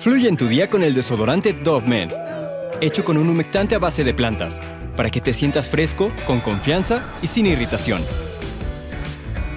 Fluye 0.00 0.30
en 0.30 0.38
tu 0.38 0.48
día 0.48 0.70
con 0.70 0.82
el 0.82 0.94
desodorante 0.94 1.52
Dove 1.52 1.86
Men, 1.86 2.08
hecho 2.80 3.04
con 3.04 3.18
un 3.18 3.28
humectante 3.28 3.74
a 3.74 3.78
base 3.78 4.02
de 4.02 4.14
plantas, 4.14 4.58
para 4.96 5.10
que 5.10 5.20
te 5.20 5.34
sientas 5.34 5.68
fresco, 5.68 6.10
con 6.26 6.40
confianza 6.40 7.02
y 7.20 7.26
sin 7.26 7.44
irritación. 7.44 8.00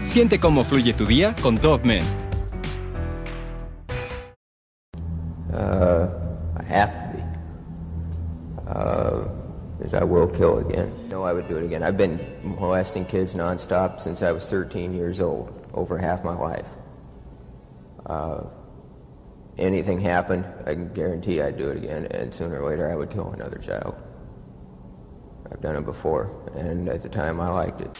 Siente 0.04 0.42
cómo 0.42 0.66
fluye 0.66 0.92
tu 0.92 1.06
día 1.06 1.34
con 1.42 1.56
Dove 1.56 1.86
Men. 1.86 2.04
Uh, 5.54 6.10
I 6.60 6.64
have 6.68 6.92
to 6.92 7.18
be. 7.18 7.24
Uh, 8.68 9.28
because 9.78 9.94
I 9.94 10.04
will 10.04 10.28
kill 10.28 10.58
again. 10.60 10.92
No, 11.10 11.24
I 11.24 11.32
would 11.32 11.48
do 11.48 11.58
it 11.58 11.64
again. 11.64 11.84
I've 11.84 11.96
been 11.96 12.20
molesting 12.44 13.06
kids 13.06 13.34
nonstop 13.34 14.02
since 14.02 14.22
I 14.22 14.34
was 14.34 14.46
13 14.50 14.94
years 14.94 15.22
old, 15.22 15.54
over 15.74 15.98
half 15.98 16.26
my 16.26 16.36
life. 16.36 16.68
Uh, 18.06 18.42
anything 19.58 20.00
happened, 20.00 20.46
I 20.66 20.74
can 20.74 20.94
guarantee 20.94 21.42
I'd 21.42 21.58
do 21.58 21.70
it 21.70 21.78
again, 21.78 22.08
and 22.12 22.34
sooner 22.34 22.62
or 22.62 22.70
later 22.70 22.90
I 22.90 22.96
would 22.96 23.10
kill 23.10 23.32
another 23.34 23.58
child. 23.58 23.96
I've 25.52 25.62
done 25.62 25.76
it 25.76 25.86
before, 25.86 26.30
and 26.56 26.90
at 26.90 27.02
the 27.02 27.10
time 27.10 27.40
I 27.40 27.50
liked 27.50 27.82
it. 27.82 28.00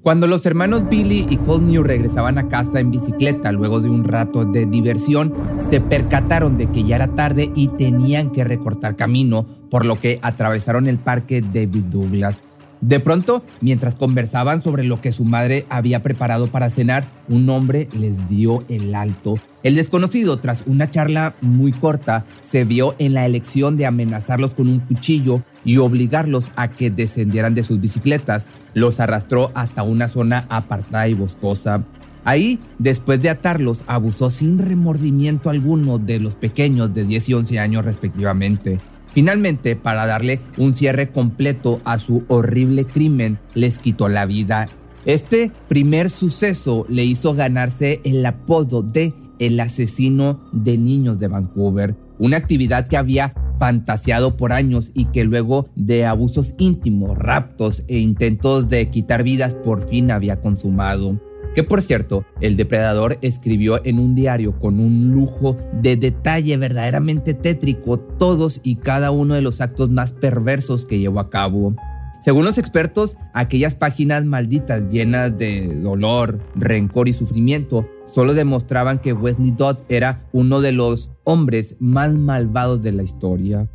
Cuando 0.00 0.26
los 0.26 0.46
hermanos 0.46 0.88
Billy 0.88 1.26
y 1.28 1.36
Cole 1.38 1.64
New 1.64 1.82
regresaban 1.82 2.38
a 2.38 2.48
casa 2.48 2.80
en 2.80 2.90
bicicleta 2.90 3.52
luego 3.52 3.80
de 3.80 3.90
un 3.90 4.04
rato 4.04 4.44
de 4.44 4.64
diversión, 4.64 5.34
se 5.68 5.80
percataron 5.80 6.56
de 6.56 6.66
que 6.68 6.84
ya 6.84 6.96
era 6.96 7.08
tarde 7.08 7.50
y 7.54 7.68
tenían 7.68 8.30
que 8.30 8.44
recortar 8.44 8.96
camino, 8.96 9.44
por 9.70 9.84
lo 9.84 10.00
que 10.00 10.18
atravesaron 10.22 10.86
el 10.86 10.98
parque 10.98 11.42
David 11.42 11.84
Douglas. 11.90 12.40
De 12.80 13.00
pronto, 13.00 13.42
mientras 13.60 13.96
conversaban 13.96 14.62
sobre 14.62 14.84
lo 14.84 15.00
que 15.00 15.12
su 15.12 15.24
madre 15.24 15.66
había 15.68 16.00
preparado 16.00 16.48
para 16.48 16.70
cenar, 16.70 17.04
un 17.28 17.48
hombre 17.50 17.88
les 17.92 18.28
dio 18.28 18.64
el 18.68 18.94
alto. 18.94 19.38
El 19.64 19.74
desconocido, 19.74 20.38
tras 20.38 20.62
una 20.66 20.88
charla 20.88 21.34
muy 21.40 21.72
corta, 21.72 22.24
se 22.42 22.64
vio 22.64 22.94
en 22.98 23.14
la 23.14 23.26
elección 23.26 23.76
de 23.76 23.86
amenazarlos 23.86 24.52
con 24.52 24.68
un 24.68 24.78
cuchillo 24.78 25.42
y 25.64 25.78
obligarlos 25.78 26.46
a 26.54 26.68
que 26.68 26.90
descendieran 26.90 27.54
de 27.54 27.64
sus 27.64 27.80
bicicletas. 27.80 28.46
Los 28.74 29.00
arrastró 29.00 29.50
hasta 29.54 29.82
una 29.82 30.06
zona 30.06 30.46
apartada 30.48 31.08
y 31.08 31.14
boscosa. 31.14 31.84
Ahí, 32.24 32.60
después 32.78 33.20
de 33.20 33.30
atarlos, 33.30 33.78
abusó 33.86 34.30
sin 34.30 34.58
remordimiento 34.58 35.50
alguno 35.50 35.98
de 35.98 36.20
los 36.20 36.36
pequeños 36.36 36.94
de 36.94 37.04
10 37.04 37.28
y 37.28 37.34
11 37.34 37.58
años 37.58 37.84
respectivamente. 37.84 38.78
Finalmente, 39.18 39.74
para 39.74 40.06
darle 40.06 40.38
un 40.58 40.76
cierre 40.76 41.10
completo 41.10 41.80
a 41.82 41.98
su 41.98 42.22
horrible 42.28 42.84
crimen, 42.84 43.40
les 43.52 43.80
quitó 43.80 44.08
la 44.08 44.26
vida. 44.26 44.68
Este 45.06 45.50
primer 45.66 46.08
suceso 46.08 46.86
le 46.88 47.04
hizo 47.04 47.34
ganarse 47.34 48.00
el 48.04 48.24
apodo 48.24 48.84
de 48.84 49.14
el 49.40 49.58
asesino 49.58 50.48
de 50.52 50.78
niños 50.78 51.18
de 51.18 51.26
Vancouver, 51.26 51.96
una 52.20 52.36
actividad 52.36 52.86
que 52.86 52.96
había 52.96 53.34
fantaseado 53.58 54.36
por 54.36 54.52
años 54.52 54.92
y 54.94 55.06
que 55.06 55.24
luego 55.24 55.68
de 55.74 56.06
abusos 56.06 56.54
íntimos, 56.56 57.18
raptos 57.18 57.82
e 57.88 57.98
intentos 57.98 58.68
de 58.68 58.88
quitar 58.88 59.24
vidas 59.24 59.56
por 59.56 59.88
fin 59.88 60.12
había 60.12 60.40
consumado. 60.40 61.20
Que 61.54 61.64
por 61.64 61.82
cierto, 61.82 62.24
el 62.40 62.56
depredador 62.56 63.18
escribió 63.22 63.84
en 63.84 63.98
un 63.98 64.14
diario 64.14 64.58
con 64.58 64.78
un 64.80 65.10
lujo 65.10 65.56
de 65.72 65.96
detalle 65.96 66.56
verdaderamente 66.56 67.34
tétrico 67.34 67.98
todos 67.98 68.60
y 68.62 68.76
cada 68.76 69.10
uno 69.10 69.34
de 69.34 69.42
los 69.42 69.60
actos 69.60 69.90
más 69.90 70.12
perversos 70.12 70.86
que 70.86 70.98
llevó 70.98 71.20
a 71.20 71.30
cabo. 71.30 71.74
Según 72.20 72.44
los 72.44 72.58
expertos, 72.58 73.16
aquellas 73.32 73.76
páginas 73.76 74.24
malditas 74.24 74.88
llenas 74.88 75.38
de 75.38 75.76
dolor, 75.76 76.40
rencor 76.56 77.08
y 77.08 77.12
sufrimiento 77.12 77.88
solo 78.06 78.34
demostraban 78.34 78.98
que 78.98 79.12
Wesley 79.12 79.52
Dodd 79.52 79.78
era 79.88 80.24
uno 80.32 80.60
de 80.60 80.72
los 80.72 81.12
hombres 81.22 81.76
más 81.78 82.12
malvados 82.14 82.82
de 82.82 82.92
la 82.92 83.04
historia. 83.04 83.68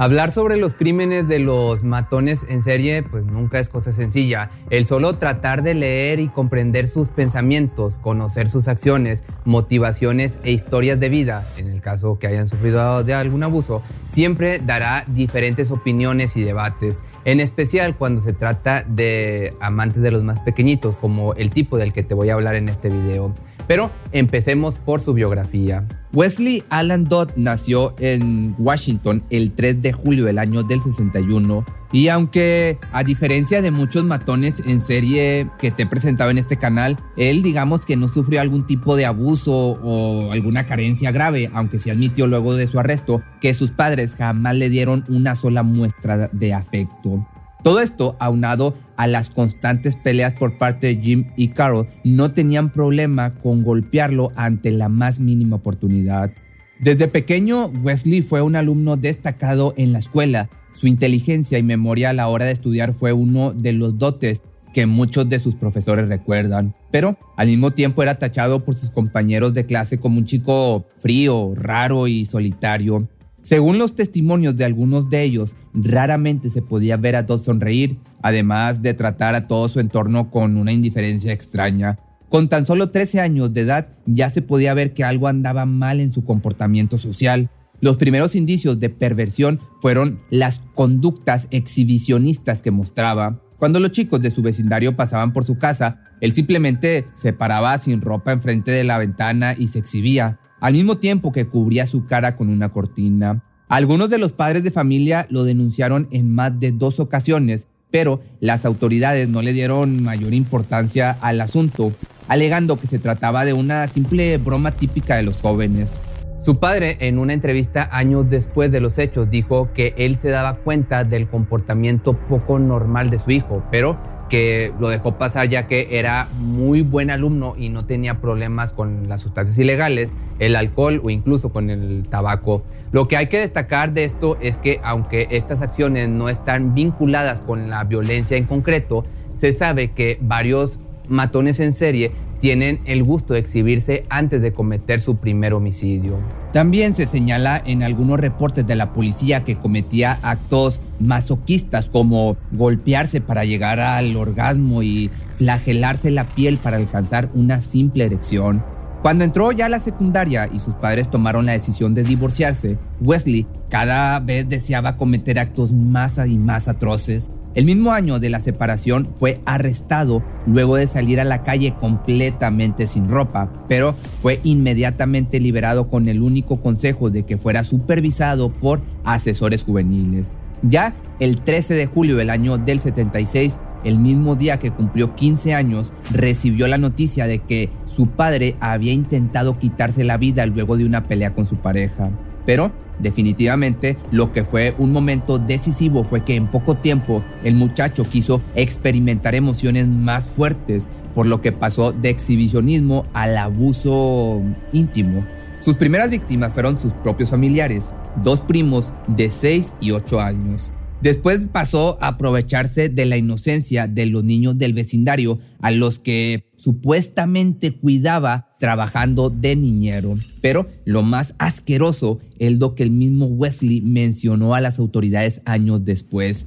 Hablar 0.00 0.32
sobre 0.32 0.56
los 0.56 0.72
crímenes 0.72 1.28
de 1.28 1.38
los 1.38 1.82
matones 1.82 2.46
en 2.48 2.62
serie 2.62 3.02
pues 3.02 3.26
nunca 3.26 3.58
es 3.58 3.68
cosa 3.68 3.92
sencilla. 3.92 4.48
El 4.70 4.86
solo 4.86 5.16
tratar 5.16 5.62
de 5.62 5.74
leer 5.74 6.20
y 6.20 6.28
comprender 6.28 6.88
sus 6.88 7.10
pensamientos, 7.10 7.98
conocer 7.98 8.48
sus 8.48 8.66
acciones, 8.66 9.24
motivaciones 9.44 10.38
e 10.42 10.52
historias 10.52 10.98
de 11.00 11.10
vida, 11.10 11.46
en 11.58 11.68
el 11.68 11.82
caso 11.82 12.18
que 12.18 12.28
hayan 12.28 12.48
sufrido 12.48 13.04
de 13.04 13.12
algún 13.12 13.42
abuso, 13.42 13.82
siempre 14.10 14.58
dará 14.58 15.04
diferentes 15.06 15.70
opiniones 15.70 16.34
y 16.34 16.44
debates, 16.44 17.02
en 17.26 17.38
especial 17.40 17.94
cuando 17.94 18.22
se 18.22 18.32
trata 18.32 18.82
de 18.84 19.52
amantes 19.60 20.00
de 20.00 20.12
los 20.12 20.24
más 20.24 20.40
pequeñitos, 20.40 20.96
como 20.96 21.34
el 21.34 21.50
tipo 21.50 21.76
del 21.76 21.92
que 21.92 22.02
te 22.02 22.14
voy 22.14 22.30
a 22.30 22.34
hablar 22.36 22.54
en 22.54 22.70
este 22.70 22.88
video. 22.88 23.34
Pero 23.66 23.90
empecemos 24.12 24.76
por 24.76 25.02
su 25.02 25.12
biografía. 25.12 25.86
Wesley 26.12 26.64
Alan 26.70 27.04
Dodd 27.04 27.30
nació 27.36 27.94
en 28.00 28.56
Washington 28.58 29.22
el 29.30 29.52
3 29.52 29.80
de 29.80 29.92
julio 29.92 30.24
del 30.24 30.38
año 30.38 30.64
del 30.64 30.82
61 30.82 31.64
y 31.92 32.08
aunque 32.08 32.78
a 32.92 33.04
diferencia 33.04 33.62
de 33.62 33.70
muchos 33.70 34.04
matones 34.04 34.62
en 34.66 34.80
serie 34.80 35.48
que 35.58 35.70
te 35.70 35.84
he 35.84 35.86
presentado 35.86 36.30
en 36.30 36.38
este 36.38 36.56
canal, 36.56 36.96
él 37.16 37.42
digamos 37.42 37.84
que 37.84 37.96
no 37.96 38.08
sufrió 38.08 38.40
algún 38.40 38.66
tipo 38.66 38.96
de 38.96 39.06
abuso 39.06 39.52
o 39.52 40.32
alguna 40.32 40.66
carencia 40.66 41.12
grave, 41.12 41.50
aunque 41.52 41.78
se 41.78 41.90
admitió 41.90 42.26
luego 42.26 42.54
de 42.54 42.66
su 42.66 42.78
arresto 42.80 43.22
que 43.40 43.54
sus 43.54 43.70
padres 43.70 44.14
jamás 44.16 44.56
le 44.56 44.68
dieron 44.68 45.04
una 45.08 45.36
sola 45.36 45.62
muestra 45.62 46.28
de 46.28 46.54
afecto. 46.54 47.26
Todo 47.62 47.80
esto, 47.80 48.16
aunado 48.18 48.74
a 48.96 49.06
las 49.06 49.30
constantes 49.30 49.96
peleas 49.96 50.34
por 50.34 50.56
parte 50.58 50.88
de 50.88 50.96
Jim 50.96 51.26
y 51.36 51.48
Carol, 51.48 51.88
no 52.04 52.32
tenían 52.32 52.72
problema 52.72 53.34
con 53.34 53.62
golpearlo 53.62 54.32
ante 54.34 54.70
la 54.70 54.88
más 54.88 55.20
mínima 55.20 55.56
oportunidad. 55.56 56.32
Desde 56.78 57.08
pequeño, 57.08 57.66
Wesley 57.66 58.22
fue 58.22 58.40
un 58.40 58.56
alumno 58.56 58.96
destacado 58.96 59.74
en 59.76 59.92
la 59.92 59.98
escuela. 59.98 60.48
Su 60.72 60.86
inteligencia 60.86 61.58
y 61.58 61.62
memoria 61.62 62.10
a 62.10 62.14
la 62.14 62.28
hora 62.28 62.46
de 62.46 62.52
estudiar 62.52 62.94
fue 62.94 63.12
uno 63.12 63.52
de 63.52 63.74
los 63.74 63.98
dotes 63.98 64.40
que 64.72 64.86
muchos 64.86 65.28
de 65.28 65.38
sus 65.40 65.56
profesores 65.56 66.08
recuerdan, 66.08 66.74
pero 66.90 67.18
al 67.36 67.48
mismo 67.48 67.72
tiempo 67.72 68.02
era 68.02 68.18
tachado 68.18 68.64
por 68.64 68.76
sus 68.76 68.90
compañeros 68.90 69.52
de 69.52 69.66
clase 69.66 69.98
como 69.98 70.18
un 70.18 70.26
chico 70.26 70.86
frío, 70.98 71.52
raro 71.54 72.06
y 72.06 72.24
solitario. 72.24 73.08
Según 73.42 73.78
los 73.78 73.94
testimonios 73.94 74.56
de 74.56 74.64
algunos 74.64 75.08
de 75.08 75.22
ellos, 75.22 75.54
raramente 75.72 76.50
se 76.50 76.62
podía 76.62 76.96
ver 76.96 77.16
a 77.16 77.26
Todd 77.26 77.42
sonreír, 77.42 77.98
además 78.22 78.82
de 78.82 78.94
tratar 78.94 79.34
a 79.34 79.48
todo 79.48 79.68
su 79.68 79.80
entorno 79.80 80.30
con 80.30 80.56
una 80.56 80.72
indiferencia 80.72 81.32
extraña. 81.32 81.98
Con 82.28 82.48
tan 82.48 82.66
solo 82.66 82.90
13 82.90 83.20
años 83.20 83.52
de 83.52 83.62
edad 83.62 83.88
ya 84.06 84.30
se 84.30 84.42
podía 84.42 84.74
ver 84.74 84.94
que 84.94 85.04
algo 85.04 85.26
andaba 85.26 85.66
mal 85.66 86.00
en 86.00 86.12
su 86.12 86.24
comportamiento 86.24 86.98
social. 86.98 87.50
Los 87.80 87.96
primeros 87.96 88.36
indicios 88.36 88.78
de 88.78 88.90
perversión 88.90 89.58
fueron 89.80 90.20
las 90.30 90.60
conductas 90.74 91.48
exhibicionistas 91.50 92.62
que 92.62 92.70
mostraba. 92.70 93.42
Cuando 93.56 93.80
los 93.80 93.92
chicos 93.92 94.20
de 94.20 94.30
su 94.30 94.42
vecindario 94.42 94.96
pasaban 94.96 95.32
por 95.32 95.44
su 95.44 95.58
casa, 95.58 96.02
él 96.20 96.34
simplemente 96.34 97.06
se 97.14 97.32
paraba 97.32 97.76
sin 97.78 98.00
ropa 98.00 98.32
enfrente 98.32 98.70
de 98.70 98.84
la 98.84 98.98
ventana 98.98 99.54
y 99.58 99.68
se 99.68 99.78
exhibía 99.78 100.38
al 100.60 100.74
mismo 100.74 100.98
tiempo 100.98 101.32
que 101.32 101.46
cubría 101.46 101.86
su 101.86 102.06
cara 102.06 102.36
con 102.36 102.48
una 102.48 102.70
cortina. 102.70 103.42
Algunos 103.68 104.10
de 104.10 104.18
los 104.18 104.32
padres 104.32 104.62
de 104.62 104.70
familia 104.70 105.26
lo 105.30 105.44
denunciaron 105.44 106.08
en 106.10 106.32
más 106.34 106.58
de 106.58 106.72
dos 106.72 107.00
ocasiones, 107.00 107.66
pero 107.90 108.20
las 108.40 108.64
autoridades 108.64 109.28
no 109.28 109.42
le 109.42 109.52
dieron 109.52 110.02
mayor 110.02 110.34
importancia 110.34 111.12
al 111.20 111.40
asunto, 111.40 111.92
alegando 112.28 112.78
que 112.78 112.86
se 112.86 112.98
trataba 112.98 113.44
de 113.44 113.52
una 113.52 113.86
simple 113.88 114.38
broma 114.38 114.72
típica 114.72 115.16
de 115.16 115.22
los 115.22 115.38
jóvenes. 115.38 115.98
Su 116.42 116.58
padre, 116.58 116.96
en 117.00 117.18
una 117.18 117.34
entrevista 117.34 117.90
años 117.92 118.30
después 118.30 118.72
de 118.72 118.80
los 118.80 118.96
hechos, 118.96 119.28
dijo 119.28 119.68
que 119.74 119.92
él 119.98 120.16
se 120.16 120.30
daba 120.30 120.54
cuenta 120.54 121.04
del 121.04 121.28
comportamiento 121.28 122.14
poco 122.14 122.58
normal 122.58 123.10
de 123.10 123.18
su 123.18 123.30
hijo, 123.30 123.62
pero 123.70 123.98
que 124.30 124.72
lo 124.80 124.88
dejó 124.88 125.18
pasar 125.18 125.50
ya 125.50 125.66
que 125.66 125.98
era 125.98 126.28
muy 126.38 126.80
buen 126.80 127.10
alumno 127.10 127.54
y 127.58 127.68
no 127.68 127.84
tenía 127.84 128.22
problemas 128.22 128.72
con 128.72 129.06
las 129.06 129.20
sustancias 129.20 129.58
ilegales, 129.58 130.12
el 130.38 130.56
alcohol 130.56 131.02
o 131.04 131.10
incluso 131.10 131.50
con 131.50 131.68
el 131.68 132.08
tabaco. 132.08 132.62
Lo 132.90 133.06
que 133.06 133.18
hay 133.18 133.26
que 133.26 133.40
destacar 133.40 133.92
de 133.92 134.04
esto 134.04 134.38
es 134.40 134.56
que 134.56 134.80
aunque 134.82 135.28
estas 135.30 135.60
acciones 135.60 136.08
no 136.08 136.30
están 136.30 136.74
vinculadas 136.74 137.42
con 137.42 137.68
la 137.68 137.84
violencia 137.84 138.38
en 138.38 138.44
concreto, 138.44 139.04
se 139.34 139.52
sabe 139.52 139.90
que 139.90 140.16
varios 140.22 140.78
matones 141.10 141.60
en 141.60 141.74
serie 141.74 142.12
tienen 142.40 142.80
el 142.86 143.04
gusto 143.04 143.34
de 143.34 143.40
exhibirse 143.40 144.04
antes 144.08 144.40
de 144.40 144.52
cometer 144.52 145.00
su 145.00 145.16
primer 145.16 145.52
homicidio. 145.52 146.18
También 146.52 146.94
se 146.94 147.06
señala 147.06 147.62
en 147.64 147.82
algunos 147.82 148.18
reportes 148.18 148.66
de 148.66 148.74
la 148.74 148.92
policía 148.92 149.44
que 149.44 149.56
cometía 149.56 150.18
actos 150.22 150.80
masoquistas 150.98 151.86
como 151.86 152.36
golpearse 152.52 153.20
para 153.20 153.44
llegar 153.44 153.78
al 153.78 154.16
orgasmo 154.16 154.82
y 154.82 155.10
flagelarse 155.36 156.10
la 156.10 156.24
piel 156.24 156.56
para 156.56 156.78
alcanzar 156.78 157.30
una 157.34 157.60
simple 157.62 158.04
erección. 158.04 158.64
Cuando 159.02 159.24
entró 159.24 159.50
ya 159.52 159.66
a 159.66 159.70
la 159.70 159.80
secundaria 159.80 160.48
y 160.52 160.60
sus 160.60 160.74
padres 160.74 161.10
tomaron 161.10 161.46
la 161.46 161.52
decisión 161.52 161.94
de 161.94 162.02
divorciarse, 162.02 162.76
Wesley 163.00 163.46
cada 163.70 164.20
vez 164.20 164.46
deseaba 164.46 164.98
cometer 164.98 165.38
actos 165.38 165.72
más 165.72 166.18
y 166.26 166.36
más 166.36 166.68
atroces. 166.68 167.30
El 167.52 167.64
mismo 167.64 167.90
año 167.90 168.20
de 168.20 168.30
la 168.30 168.38
separación 168.38 169.08
fue 169.16 169.40
arrestado 169.44 170.22
luego 170.46 170.76
de 170.76 170.86
salir 170.86 171.18
a 171.18 171.24
la 171.24 171.42
calle 171.42 171.74
completamente 171.74 172.86
sin 172.86 173.08
ropa, 173.08 173.52
pero 173.66 173.96
fue 174.22 174.38
inmediatamente 174.44 175.40
liberado 175.40 175.88
con 175.88 176.06
el 176.06 176.22
único 176.22 176.60
consejo 176.60 177.10
de 177.10 177.24
que 177.24 177.38
fuera 177.38 177.64
supervisado 177.64 178.52
por 178.52 178.80
asesores 179.02 179.64
juveniles. 179.64 180.30
Ya 180.62 180.94
el 181.18 181.40
13 181.40 181.74
de 181.74 181.86
julio 181.86 182.16
del 182.16 182.30
año 182.30 182.56
del 182.56 182.78
76, 182.78 183.56
el 183.82 183.98
mismo 183.98 184.36
día 184.36 184.60
que 184.60 184.70
cumplió 184.70 185.16
15 185.16 185.52
años, 185.54 185.92
recibió 186.12 186.68
la 186.68 186.78
noticia 186.78 187.26
de 187.26 187.40
que 187.40 187.68
su 187.84 188.06
padre 188.06 188.54
había 188.60 188.92
intentado 188.92 189.58
quitarse 189.58 190.04
la 190.04 190.18
vida 190.18 190.46
luego 190.46 190.76
de 190.76 190.84
una 190.84 191.02
pelea 191.02 191.34
con 191.34 191.46
su 191.46 191.56
pareja. 191.56 192.10
Pero 192.50 192.72
definitivamente 192.98 193.96
lo 194.10 194.32
que 194.32 194.42
fue 194.42 194.74
un 194.76 194.90
momento 194.90 195.38
decisivo 195.38 196.02
fue 196.02 196.24
que 196.24 196.34
en 196.34 196.50
poco 196.50 196.76
tiempo 196.76 197.22
el 197.44 197.54
muchacho 197.54 198.02
quiso 198.02 198.42
experimentar 198.56 199.36
emociones 199.36 199.86
más 199.86 200.24
fuertes, 200.24 200.88
por 201.14 201.26
lo 201.26 201.42
que 201.42 201.52
pasó 201.52 201.92
de 201.92 202.10
exhibicionismo 202.10 203.04
al 203.12 203.36
abuso 203.36 204.42
íntimo. 204.72 205.24
Sus 205.60 205.76
primeras 205.76 206.10
víctimas 206.10 206.52
fueron 206.52 206.80
sus 206.80 206.92
propios 206.92 207.30
familiares, 207.30 207.90
dos 208.20 208.40
primos 208.40 208.92
de 209.06 209.30
6 209.30 209.76
y 209.80 209.92
8 209.92 210.20
años. 210.20 210.72
Después 211.02 211.50
pasó 211.50 211.98
a 212.00 212.08
aprovecharse 212.08 212.88
de 212.88 213.06
la 213.06 213.16
inocencia 213.16 213.86
de 213.86 214.06
los 214.06 214.24
niños 214.24 214.58
del 214.58 214.72
vecindario 214.72 215.38
a 215.62 215.70
los 215.70 216.00
que 216.00 216.50
supuestamente 216.56 217.78
cuidaba 217.78 218.49
trabajando 218.60 219.30
de 219.30 219.56
niñero. 219.56 220.16
Pero 220.42 220.66
lo 220.84 221.02
más 221.02 221.34
asqueroso 221.38 222.18
es 222.38 222.58
lo 222.58 222.74
que 222.74 222.82
el 222.82 222.90
mismo 222.90 223.24
Wesley 223.24 223.80
mencionó 223.80 224.54
a 224.54 224.60
las 224.60 224.78
autoridades 224.78 225.40
años 225.46 225.84
después. 225.84 226.46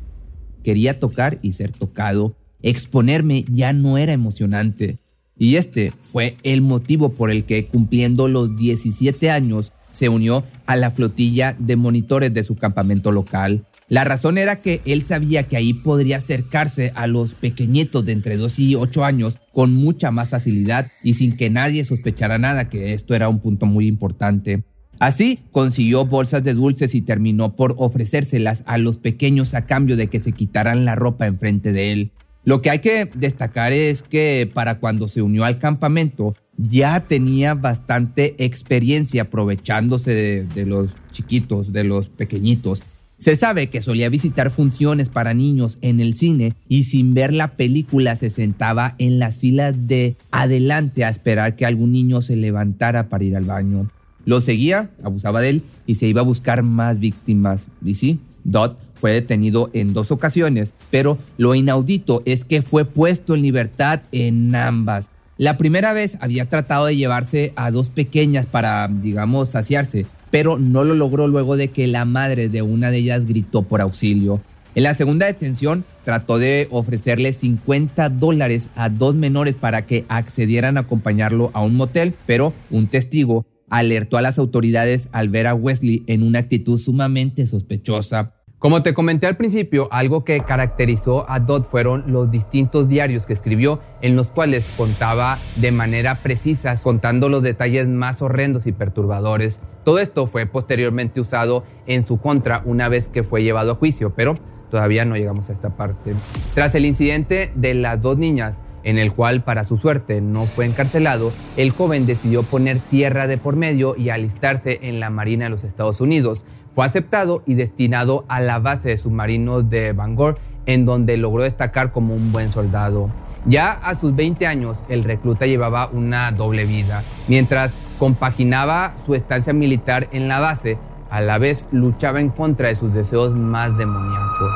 Quería 0.64 1.00
tocar 1.00 1.40
y 1.42 1.54
ser 1.54 1.72
tocado. 1.72 2.38
Exponerme 2.62 3.46
ya 3.52 3.74
no 3.74 3.98
era 3.98 4.14
emocionante. 4.14 5.00
Y 5.36 5.56
este 5.56 5.92
fue 6.04 6.38
el 6.44 6.62
motivo 6.62 7.10
por 7.10 7.32
el 7.32 7.46
que 7.46 7.66
cumpliendo 7.66 8.28
los 8.28 8.56
17 8.56 9.32
años 9.32 9.74
se 9.92 10.08
unió 10.08 10.44
a 10.68 10.76
la 10.76 10.92
flotilla 10.92 11.56
de 11.58 11.76
monitores 11.76 12.32
de 12.32 12.44
su 12.44 12.56
campamento 12.56 13.12
local. 13.12 13.66
La 13.94 14.04
razón 14.04 14.40
era 14.40 14.56
que 14.56 14.82
él 14.86 15.04
sabía 15.04 15.44
que 15.44 15.56
ahí 15.56 15.72
podría 15.72 16.18
acercarse 16.18 16.92
a 16.96 17.06
los 17.06 17.36
pequeñitos 17.36 18.04
de 18.04 18.14
entre 18.14 18.38
2 18.38 18.58
y 18.58 18.74
8 18.74 19.06
años 19.06 19.38
con 19.52 19.72
mucha 19.72 20.10
más 20.10 20.32
facilidad 20.32 20.92
y 21.04 21.14
sin 21.14 21.38
que 21.38 21.52
nadie 21.52 21.84
sospechara 21.84 22.40
nada, 22.40 22.70
que 22.70 22.94
esto 22.96 23.14
era 23.14 23.30
un 23.30 23.40
punto 23.40 23.68
muy 23.68 23.86
importante. 23.86 24.64
Así 24.98 25.38
consiguió 25.52 26.06
bolsas 26.06 26.44
de 26.44 26.56
dulces 26.56 26.96
y 26.96 27.04
terminó 27.04 27.56
por 27.56 27.76
ofrecérselas 27.78 28.64
a 28.66 28.80
los 28.80 28.98
pequeños 28.98 29.54
a 29.54 29.68
cambio 29.68 29.96
de 29.96 30.08
que 30.08 30.20
se 30.20 30.32
quitaran 30.32 30.86
la 30.86 30.96
ropa 30.96 31.28
enfrente 31.28 31.72
de 31.72 31.92
él. 31.92 32.12
Lo 32.46 32.64
que 32.64 32.72
hay 32.72 32.80
que 32.80 33.12
destacar 33.14 33.74
es 33.74 34.02
que 34.02 34.50
para 34.52 34.80
cuando 34.80 35.08
se 35.08 35.22
unió 35.22 35.46
al 35.46 35.60
campamento 35.60 36.34
ya 36.58 37.02
tenía 37.02 37.54
bastante 37.54 38.44
experiencia 38.44 39.24
aprovechándose 39.24 40.16
de, 40.16 40.44
de 40.46 40.66
los 40.66 40.96
chiquitos, 41.12 41.72
de 41.72 41.84
los 41.84 42.10
pequeñitos 42.10 42.82
se 43.24 43.38
sabe 43.38 43.70
que 43.70 43.82
solía 43.82 44.10
visitar 44.10 44.52
funciones 44.52 45.08
para 45.08 45.34
niños 45.34 45.78
en 45.80 46.02
el 46.02 46.14
cine 46.14 46.56
y 46.68 46.84
sin 46.84 47.14
ver 47.14 47.34
la 47.34 47.56
película 47.56 48.18
se 48.18 48.30
sentaba 48.30 48.96
en 48.98 49.18
las 49.18 49.40
filas 49.40 49.74
de 49.88 50.18
adelante 50.30 51.06
a 51.06 51.10
esperar 51.10 51.56
que 51.56 51.66
algún 51.66 51.94
niño 51.94 52.22
se 52.22 52.36
levantara 52.36 53.08
para 53.08 53.24
ir 53.24 53.38
al 53.38 53.46
baño. 53.46 53.90
Lo 54.26 54.42
seguía, 54.42 54.90
abusaba 55.02 55.40
de 55.40 55.52
él 55.52 55.64
y 55.86 55.96
se 55.96 56.08
iba 56.08 56.20
a 56.20 56.26
buscar 56.26 56.64
más 56.64 57.00
víctimas. 57.00 57.70
Y 57.82 57.96
sí, 57.96 58.20
Dot 58.44 58.78
fue 58.94 59.14
detenido 59.14 59.70
en 59.72 59.94
dos 59.94 60.12
ocasiones, 60.12 60.74
pero 60.92 61.18
lo 61.38 61.56
inaudito 61.56 62.24
es 62.26 62.44
que 62.44 62.62
fue 62.62 62.84
puesto 62.84 63.36
en 63.36 63.42
libertad 63.42 64.02
en 64.12 64.54
ambas. 64.54 65.10
La 65.38 65.58
primera 65.58 65.94
vez 65.94 66.18
había 66.20 66.50
tratado 66.50 66.88
de 66.88 66.98
llevarse 66.98 67.54
a 67.56 67.72
dos 67.72 67.88
pequeñas 67.88 68.48
para, 68.48 68.90
digamos, 68.90 69.52
saciarse, 69.52 70.08
pero 70.34 70.58
no 70.58 70.84
lo 70.84 70.96
logró 70.96 71.28
luego 71.28 71.58
de 71.58 71.68
que 71.68 71.86
la 71.86 72.06
madre 72.06 72.50
de 72.50 72.64
una 72.64 72.90
de 72.90 72.98
ellas 72.98 73.28
gritó 73.28 73.62
por 73.62 73.82
auxilio. 73.82 74.42
En 74.74 74.82
la 74.82 74.96
segunda 74.96 75.28
detención 75.28 75.86
trató 76.04 76.40
de 76.40 76.68
ofrecerle 76.72 77.34
50 77.34 78.10
dólares 78.10 78.70
a 78.74 78.90
dos 78.90 79.14
menores 79.14 79.54
para 79.54 79.86
que 79.86 80.06
accedieran 80.08 80.78
a 80.78 80.80
acompañarlo 80.80 81.52
a 81.54 81.62
un 81.62 81.76
motel, 81.76 82.16
pero 82.26 82.52
un 82.72 82.88
testigo 82.88 83.46
alertó 83.70 84.18
a 84.18 84.24
las 84.24 84.40
autoridades 84.40 85.08
al 85.12 85.30
ver 85.30 85.46
a 85.46 85.54
Wesley 85.54 86.04
en 86.08 86.24
una 86.24 86.40
actitud 86.40 86.80
sumamente 86.80 87.46
sospechosa. 87.46 88.34
Como 88.64 88.82
te 88.82 88.94
comenté 88.94 89.28
al 89.28 89.36
principio, 89.36 89.90
algo 89.92 90.24
que 90.24 90.40
caracterizó 90.40 91.30
a 91.30 91.42
Dodd 91.42 91.66
fueron 91.66 92.06
los 92.08 92.32
distintos 92.32 92.88
diarios 92.88 93.26
que 93.26 93.34
escribió 93.34 93.82
en 94.02 94.16
los 94.16 94.30
cuales 94.30 94.66
contaba 94.78 95.38
de 95.58 95.74
manera 95.74 96.22
precisa, 96.24 96.74
contando 96.78 97.28
los 97.28 97.44
detalles 97.44 97.90
más 97.90 98.22
horrendos 98.22 98.66
y 98.66 98.72
perturbadores. 98.72 99.60
Todo 99.84 100.00
esto 100.00 100.28
fue 100.28 100.46
posteriormente 100.46 101.20
usado 101.20 101.66
en 101.88 102.08
su 102.08 102.22
contra 102.22 102.62
una 102.64 102.88
vez 102.88 103.10
que 103.10 103.24
fue 103.24 103.44
llevado 103.44 103.74
a 103.74 103.76
juicio, 103.76 104.14
pero 104.16 104.38
todavía 104.72 105.04
no 105.04 105.18
llegamos 105.18 105.50
a 105.50 105.52
esta 105.52 105.76
parte. 105.76 106.14
Tras 106.56 106.74
el 106.74 106.86
incidente 106.86 107.52
de 107.56 107.74
las 107.74 108.02
dos 108.02 108.18
niñas, 108.18 108.60
en 108.86 108.98
el 108.98 109.14
cual 109.14 109.44
para 109.44 109.66
su 109.66 109.78
suerte 109.78 110.22
no 110.22 110.46
fue 110.46 110.66
encarcelado, 110.66 111.34
el 111.58 111.72
joven 111.72 112.06
decidió 112.06 112.44
poner 112.44 112.80
tierra 112.80 113.28
de 113.28 113.38
por 113.38 113.58
medio 113.58 113.96
y 113.98 114.08
alistarse 114.08 114.80
en 114.84 115.02
la 115.02 115.10
Marina 115.10 115.46
de 115.46 115.50
los 115.50 115.66
Estados 115.66 116.00
Unidos, 116.00 116.46
fue 116.74 116.86
aceptado 116.86 117.44
y 117.46 117.54
destinado 117.54 118.26
a 118.28 118.42
la 118.42 118.60
base 118.60 118.90
de 118.90 118.98
submarinos 118.98 119.70
de 119.70 119.94
Bangor, 119.94 120.40
en 120.66 120.86
donde 120.86 121.18
logró 121.18 121.44
destacar 121.44 121.92
como 121.92 122.16
un 122.16 122.32
buen 122.32 122.52
soldado. 122.52 123.10
Ya 123.46 123.72
a 123.72 123.96
sus 123.96 124.16
20 124.16 124.48
años, 124.48 124.78
el 124.88 125.04
recluta 125.04 125.46
llevaba 125.46 125.88
una 125.88 126.32
doble 126.32 126.66
vida. 126.66 127.04
Mientras 127.28 127.74
compaginaba 128.00 128.96
su 129.06 129.16
estancia 129.16 129.54
militar 129.54 130.08
en 130.12 130.28
la 130.28 130.40
base, 130.40 130.78
a 131.10 131.22
la 131.22 131.38
vez 131.38 131.68
luchaba 131.72 132.22
en 132.22 132.30
contra 132.30 132.70
de 132.70 132.76
sus 132.76 132.94
deseos 132.94 133.36
más 133.36 133.78
demoníacos. 133.78 134.52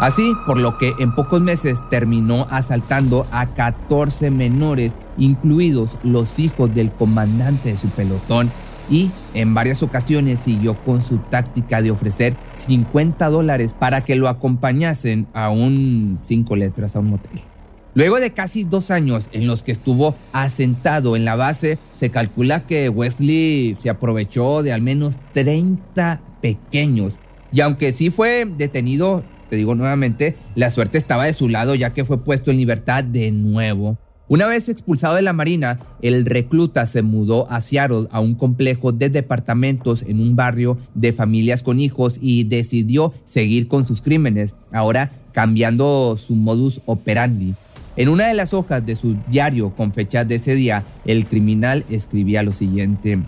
Así, 0.00 0.32
por 0.46 0.58
lo 0.58 0.78
que 0.78 0.94
en 0.98 1.14
pocos 1.14 1.40
meses 1.40 1.82
terminó 1.90 2.46
asaltando 2.50 3.26
a 3.32 3.46
14 3.46 4.30
menores, 4.30 4.96
incluidos 5.18 5.98
los 6.02 6.38
hijos 6.38 6.72
del 6.72 6.92
comandante 6.92 7.72
de 7.72 7.78
su 7.78 7.88
pelotón, 7.88 8.50
y 8.90 9.10
en 9.34 9.54
varias 9.54 9.82
ocasiones 9.82 10.40
siguió 10.40 10.82
con 10.84 11.02
su 11.02 11.18
táctica 11.18 11.82
de 11.82 11.90
ofrecer 11.90 12.34
50 12.56 13.28
dólares 13.28 13.74
para 13.74 14.04
que 14.04 14.16
lo 14.16 14.28
acompañasen 14.28 15.26
a 15.34 15.50
un 15.50 16.18
cinco 16.24 16.56
letras, 16.56 16.96
a 16.96 17.00
un 17.00 17.10
motel. 17.10 17.40
Luego 17.94 18.20
de 18.20 18.32
casi 18.32 18.64
dos 18.64 18.90
años 18.90 19.26
en 19.32 19.46
los 19.46 19.62
que 19.62 19.72
estuvo 19.72 20.14
asentado 20.32 21.16
en 21.16 21.24
la 21.24 21.34
base, 21.34 21.78
se 21.96 22.10
calcula 22.10 22.66
que 22.66 22.88
Wesley 22.88 23.76
se 23.80 23.90
aprovechó 23.90 24.62
de 24.62 24.72
al 24.72 24.82
menos 24.82 25.16
30 25.32 26.20
pequeños. 26.40 27.18
Y 27.50 27.60
aunque 27.60 27.92
sí 27.92 28.10
fue 28.10 28.44
detenido, 28.44 29.24
te 29.50 29.56
digo 29.56 29.74
nuevamente, 29.74 30.36
la 30.54 30.70
suerte 30.70 30.98
estaba 30.98 31.24
de 31.24 31.32
su 31.32 31.48
lado 31.48 31.74
ya 31.74 31.92
que 31.92 32.04
fue 32.04 32.22
puesto 32.22 32.50
en 32.50 32.58
libertad 32.58 33.02
de 33.02 33.32
nuevo. 33.32 33.98
Una 34.30 34.46
vez 34.46 34.68
expulsado 34.68 35.14
de 35.14 35.22
la 35.22 35.32
Marina, 35.32 35.80
el 36.02 36.26
recluta 36.26 36.86
se 36.86 37.00
mudó 37.00 37.50
a 37.50 37.62
Seattle 37.62 38.08
a 38.10 38.20
un 38.20 38.34
complejo 38.34 38.92
de 38.92 39.08
departamentos 39.08 40.02
en 40.02 40.20
un 40.20 40.36
barrio 40.36 40.76
de 40.94 41.14
familias 41.14 41.62
con 41.62 41.80
hijos 41.80 42.18
y 42.20 42.44
decidió 42.44 43.14
seguir 43.24 43.68
con 43.68 43.86
sus 43.86 44.02
crímenes, 44.02 44.54
ahora 44.70 45.12
cambiando 45.32 46.18
su 46.18 46.34
modus 46.34 46.82
operandi. 46.84 47.54
En 47.96 48.10
una 48.10 48.26
de 48.28 48.34
las 48.34 48.52
hojas 48.52 48.84
de 48.84 48.96
su 48.96 49.16
diario 49.28 49.74
con 49.74 49.94
fecha 49.94 50.26
de 50.26 50.34
ese 50.34 50.54
día, 50.54 50.84
el 51.06 51.24
criminal 51.24 51.86
escribía 51.88 52.42
lo 52.42 52.52
siguiente. 52.52 53.18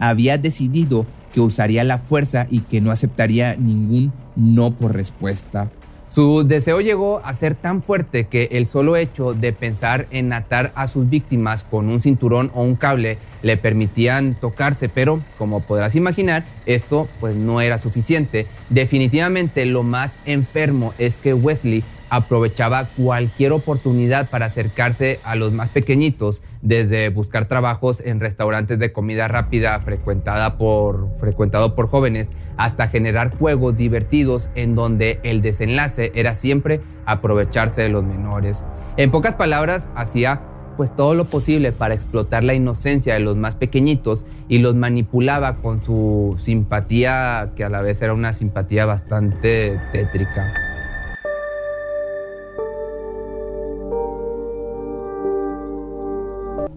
Había 0.00 0.36
decidido 0.36 1.06
que 1.32 1.42
usaría 1.42 1.84
la 1.84 1.98
fuerza 1.98 2.48
y 2.50 2.60
que 2.60 2.80
no 2.80 2.90
aceptaría 2.90 3.54
ningún 3.54 4.12
no 4.34 4.76
por 4.76 4.94
respuesta. 4.94 5.70
Su 6.14 6.44
deseo 6.46 6.80
llegó 6.80 7.20
a 7.24 7.34
ser 7.34 7.56
tan 7.56 7.82
fuerte 7.82 8.28
que 8.28 8.50
el 8.52 8.68
solo 8.68 8.94
hecho 8.94 9.34
de 9.34 9.52
pensar 9.52 10.06
en 10.12 10.32
atar 10.32 10.70
a 10.76 10.86
sus 10.86 11.10
víctimas 11.10 11.64
con 11.64 11.88
un 11.88 12.02
cinturón 12.02 12.52
o 12.54 12.62
un 12.62 12.76
cable 12.76 13.18
le 13.42 13.56
permitían 13.56 14.36
tocarse, 14.36 14.88
pero 14.88 15.20
como 15.38 15.58
podrás 15.58 15.96
imaginar, 15.96 16.44
esto 16.66 17.08
pues 17.18 17.34
no 17.34 17.60
era 17.60 17.78
suficiente. 17.78 18.46
Definitivamente 18.70 19.66
lo 19.66 19.82
más 19.82 20.12
enfermo 20.24 20.94
es 20.98 21.18
que 21.18 21.34
Wesley 21.34 21.82
aprovechaba 22.14 22.86
cualquier 22.96 23.52
oportunidad 23.52 24.30
para 24.30 24.46
acercarse 24.46 25.18
a 25.24 25.34
los 25.34 25.52
más 25.52 25.70
pequeñitos, 25.70 26.42
desde 26.62 27.08
buscar 27.08 27.46
trabajos 27.46 28.00
en 28.04 28.20
restaurantes 28.20 28.78
de 28.78 28.92
comida 28.92 29.26
rápida 29.26 29.78
frecuentada 29.80 30.56
por, 30.56 31.08
frecuentado 31.18 31.74
por 31.74 31.88
jóvenes, 31.88 32.30
hasta 32.56 32.88
generar 32.88 33.36
juegos 33.36 33.76
divertidos 33.76 34.48
en 34.54 34.76
donde 34.76 35.18
el 35.24 35.42
desenlace 35.42 36.12
era 36.14 36.36
siempre 36.36 36.80
aprovecharse 37.04 37.82
de 37.82 37.88
los 37.88 38.04
menores. 38.04 38.62
En 38.96 39.10
pocas 39.10 39.34
palabras, 39.34 39.88
hacía 39.96 40.40
pues 40.76 40.94
todo 40.94 41.14
lo 41.14 41.24
posible 41.26 41.72
para 41.72 41.94
explotar 41.94 42.42
la 42.44 42.54
inocencia 42.54 43.14
de 43.14 43.20
los 43.20 43.36
más 43.36 43.54
pequeñitos 43.54 44.24
y 44.48 44.58
los 44.58 44.74
manipulaba 44.74 45.56
con 45.56 45.84
su 45.84 46.36
simpatía, 46.40 47.50
que 47.56 47.64
a 47.64 47.68
la 47.68 47.80
vez 47.80 48.02
era 48.02 48.12
una 48.12 48.32
simpatía 48.32 48.86
bastante 48.86 49.80
tétrica. 49.92 50.73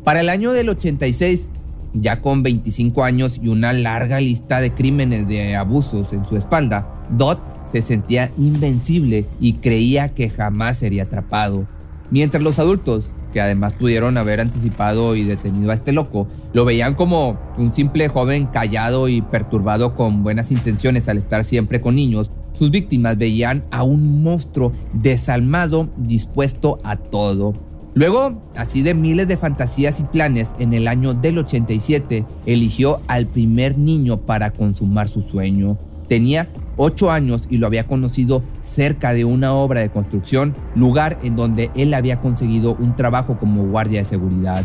Para 0.07 0.21
el 0.21 0.29
año 0.29 0.53
del 0.53 0.69
86, 0.69 1.49
ya 1.93 2.21
con 2.21 2.41
25 2.41 3.03
años 3.03 3.41
y 3.43 3.49
una 3.49 3.73
larga 3.73 4.21
lista 4.21 4.61
de 4.61 4.73
crímenes 4.73 5.27
de 5.27 5.57
abusos 5.57 6.13
en 6.13 6.25
su 6.25 6.37
espalda, 6.37 7.03
Dodd 7.09 7.39
se 7.69 7.81
sentía 7.81 8.31
invencible 8.37 9.25
y 9.41 9.55
creía 9.55 10.13
que 10.13 10.29
jamás 10.29 10.77
sería 10.77 11.03
atrapado. 11.03 11.67
Mientras 12.09 12.41
los 12.41 12.57
adultos, 12.57 13.11
que 13.33 13.41
además 13.41 13.73
pudieron 13.73 14.15
haber 14.15 14.39
anticipado 14.39 15.13
y 15.17 15.23
detenido 15.23 15.71
a 15.71 15.75
este 15.75 15.91
loco, 15.91 16.29
lo 16.53 16.63
veían 16.63 16.95
como 16.95 17.37
un 17.57 17.73
simple 17.73 18.07
joven 18.07 18.45
callado 18.45 19.09
y 19.09 19.19
perturbado 19.19 19.93
con 19.93 20.23
buenas 20.23 20.53
intenciones 20.53 21.09
al 21.09 21.17
estar 21.17 21.43
siempre 21.43 21.81
con 21.81 21.95
niños, 21.95 22.31
sus 22.53 22.71
víctimas 22.71 23.17
veían 23.17 23.65
a 23.71 23.83
un 23.83 24.23
monstruo 24.23 24.71
desalmado 24.93 25.89
dispuesto 25.97 26.79
a 26.85 26.95
todo. 26.95 27.66
Luego, 27.97 28.43
así 28.55 28.83
de 28.83 28.93
miles 28.93 29.27
de 29.27 29.37
fantasías 29.37 29.99
y 29.99 30.03
planes, 30.03 30.53
en 30.59 30.73
el 30.73 30.87
año 30.87 31.15
del 31.15 31.39
87 31.39 32.27
eligió 32.45 33.01
al 33.07 33.25
primer 33.25 33.79
niño 33.79 34.17
para 34.17 34.51
consumar 34.51 35.07
su 35.07 35.23
sueño. 35.23 35.79
Tenía 36.07 36.47
8 36.75 37.09
años 37.09 37.47
y 37.49 37.57
lo 37.57 37.65
había 37.65 37.87
conocido 37.87 38.43
cerca 38.61 39.13
de 39.13 39.25
una 39.25 39.55
obra 39.55 39.81
de 39.81 39.89
construcción, 39.89 40.53
lugar 40.75 41.17
en 41.23 41.35
donde 41.35 41.71
él 41.73 41.95
había 41.95 42.19
conseguido 42.19 42.75
un 42.75 42.95
trabajo 42.95 43.39
como 43.39 43.65
guardia 43.65 44.01
de 44.01 44.05
seguridad. 44.05 44.63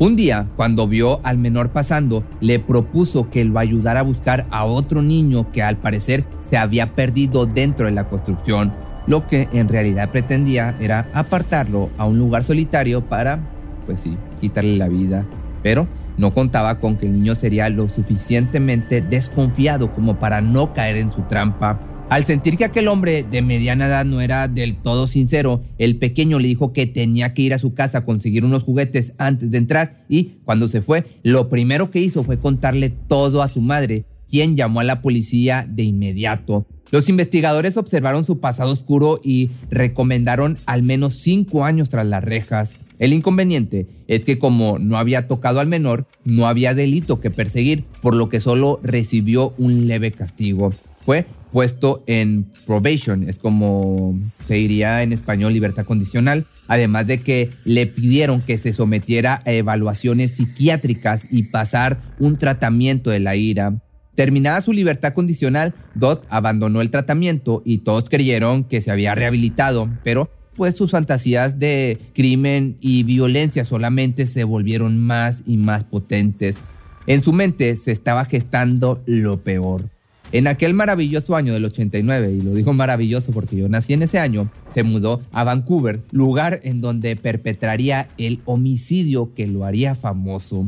Un 0.00 0.16
día, 0.16 0.48
cuando 0.56 0.88
vio 0.88 1.20
al 1.22 1.38
menor 1.38 1.70
pasando, 1.70 2.24
le 2.40 2.58
propuso 2.58 3.30
que 3.30 3.44
lo 3.44 3.60
ayudara 3.60 4.00
a 4.00 4.02
buscar 4.02 4.46
a 4.50 4.64
otro 4.64 5.00
niño 5.00 5.52
que 5.52 5.62
al 5.62 5.76
parecer 5.76 6.24
se 6.40 6.56
había 6.56 6.96
perdido 6.96 7.46
dentro 7.46 7.86
de 7.86 7.92
la 7.92 8.08
construcción. 8.08 8.72
Lo 9.06 9.26
que 9.26 9.48
en 9.52 9.68
realidad 9.68 10.10
pretendía 10.10 10.76
era 10.80 11.08
apartarlo 11.12 11.90
a 11.98 12.06
un 12.06 12.18
lugar 12.18 12.44
solitario 12.44 13.04
para, 13.06 13.40
pues 13.86 14.00
sí, 14.00 14.16
quitarle 14.40 14.76
la 14.76 14.88
vida. 14.88 15.26
Pero 15.62 15.88
no 16.16 16.32
contaba 16.32 16.80
con 16.80 16.96
que 16.96 17.06
el 17.06 17.12
niño 17.12 17.34
sería 17.34 17.68
lo 17.68 17.88
suficientemente 17.88 19.02
desconfiado 19.02 19.92
como 19.92 20.18
para 20.18 20.40
no 20.40 20.72
caer 20.72 20.96
en 20.96 21.12
su 21.12 21.22
trampa. 21.22 21.80
Al 22.10 22.24
sentir 22.26 22.58
que 22.58 22.64
aquel 22.64 22.88
hombre 22.88 23.22
de 23.22 23.40
mediana 23.40 23.86
edad 23.86 24.04
no 24.04 24.20
era 24.20 24.46
del 24.46 24.76
todo 24.76 25.06
sincero, 25.06 25.62
el 25.78 25.96
pequeño 25.96 26.38
le 26.38 26.48
dijo 26.48 26.72
que 26.72 26.86
tenía 26.86 27.32
que 27.32 27.42
ir 27.42 27.54
a 27.54 27.58
su 27.58 27.74
casa 27.74 27.98
a 27.98 28.04
conseguir 28.04 28.44
unos 28.44 28.62
juguetes 28.62 29.14
antes 29.16 29.50
de 29.50 29.58
entrar 29.58 30.04
y 30.08 30.34
cuando 30.44 30.68
se 30.68 30.82
fue, 30.82 31.06
lo 31.22 31.48
primero 31.48 31.90
que 31.90 32.00
hizo 32.00 32.22
fue 32.22 32.38
contarle 32.38 32.90
todo 32.90 33.42
a 33.42 33.48
su 33.48 33.62
madre, 33.62 34.04
quien 34.30 34.56
llamó 34.56 34.80
a 34.80 34.84
la 34.84 35.02
policía 35.02 35.66
de 35.68 35.84
inmediato. 35.84 36.66
Los 36.90 37.08
investigadores 37.08 37.76
observaron 37.76 38.24
su 38.24 38.38
pasado 38.40 38.70
oscuro 38.70 39.20
y 39.22 39.50
recomendaron 39.70 40.58
al 40.66 40.82
menos 40.82 41.16
cinco 41.16 41.64
años 41.64 41.88
tras 41.88 42.06
las 42.06 42.22
rejas. 42.22 42.78
El 42.98 43.12
inconveniente 43.12 43.88
es 44.06 44.24
que 44.24 44.38
como 44.38 44.78
no 44.78 44.96
había 44.96 45.26
tocado 45.26 45.60
al 45.60 45.66
menor, 45.66 46.06
no 46.24 46.46
había 46.46 46.74
delito 46.74 47.20
que 47.20 47.30
perseguir, 47.30 47.84
por 48.00 48.14
lo 48.14 48.28
que 48.28 48.38
solo 48.40 48.78
recibió 48.82 49.54
un 49.58 49.88
leve 49.88 50.12
castigo. 50.12 50.72
Fue 51.00 51.26
puesto 51.50 52.02
en 52.06 52.46
probation, 52.66 53.28
es 53.28 53.38
como 53.38 54.18
se 54.44 54.54
diría 54.54 55.02
en 55.02 55.12
español 55.12 55.52
libertad 55.52 55.84
condicional, 55.84 56.46
además 56.66 57.06
de 57.06 57.18
que 57.18 57.50
le 57.64 57.86
pidieron 57.86 58.40
que 58.40 58.58
se 58.58 58.72
sometiera 58.72 59.42
a 59.44 59.52
evaluaciones 59.52 60.32
psiquiátricas 60.32 61.26
y 61.30 61.44
pasar 61.44 62.00
un 62.18 62.36
tratamiento 62.38 63.10
de 63.10 63.20
la 63.20 63.36
ira. 63.36 63.83
Terminada 64.14 64.60
su 64.60 64.72
libertad 64.72 65.12
condicional, 65.12 65.74
Dot 65.94 66.24
abandonó 66.28 66.80
el 66.80 66.90
tratamiento 66.90 67.62
y 67.64 67.78
todos 67.78 68.08
creyeron 68.08 68.64
que 68.64 68.80
se 68.80 68.90
había 68.90 69.14
rehabilitado, 69.14 69.88
pero 70.04 70.30
pues 70.54 70.76
sus 70.76 70.92
fantasías 70.92 71.58
de 71.58 71.98
crimen 72.14 72.76
y 72.80 73.02
violencia 73.02 73.64
solamente 73.64 74.26
se 74.26 74.44
volvieron 74.44 74.98
más 74.98 75.42
y 75.46 75.56
más 75.56 75.82
potentes. 75.82 76.58
En 77.06 77.24
su 77.24 77.32
mente 77.32 77.76
se 77.76 77.90
estaba 77.90 78.24
gestando 78.24 79.02
lo 79.06 79.42
peor. 79.42 79.90
En 80.32 80.46
aquel 80.46 80.74
maravilloso 80.74 81.36
año 81.36 81.52
del 81.52 81.64
89, 81.64 82.32
y 82.32 82.42
lo 82.42 82.54
digo 82.54 82.72
maravilloso 82.72 83.30
porque 83.32 83.56
yo 83.56 83.68
nací 83.68 83.92
en 83.92 84.02
ese 84.02 84.18
año, 84.18 84.50
se 84.70 84.82
mudó 84.82 85.22
a 85.32 85.44
Vancouver, 85.44 86.00
lugar 86.12 86.60
en 86.64 86.80
donde 86.80 87.14
perpetraría 87.14 88.08
el 88.16 88.40
homicidio 88.44 89.32
que 89.34 89.46
lo 89.46 89.64
haría 89.64 89.94
famoso. 89.94 90.66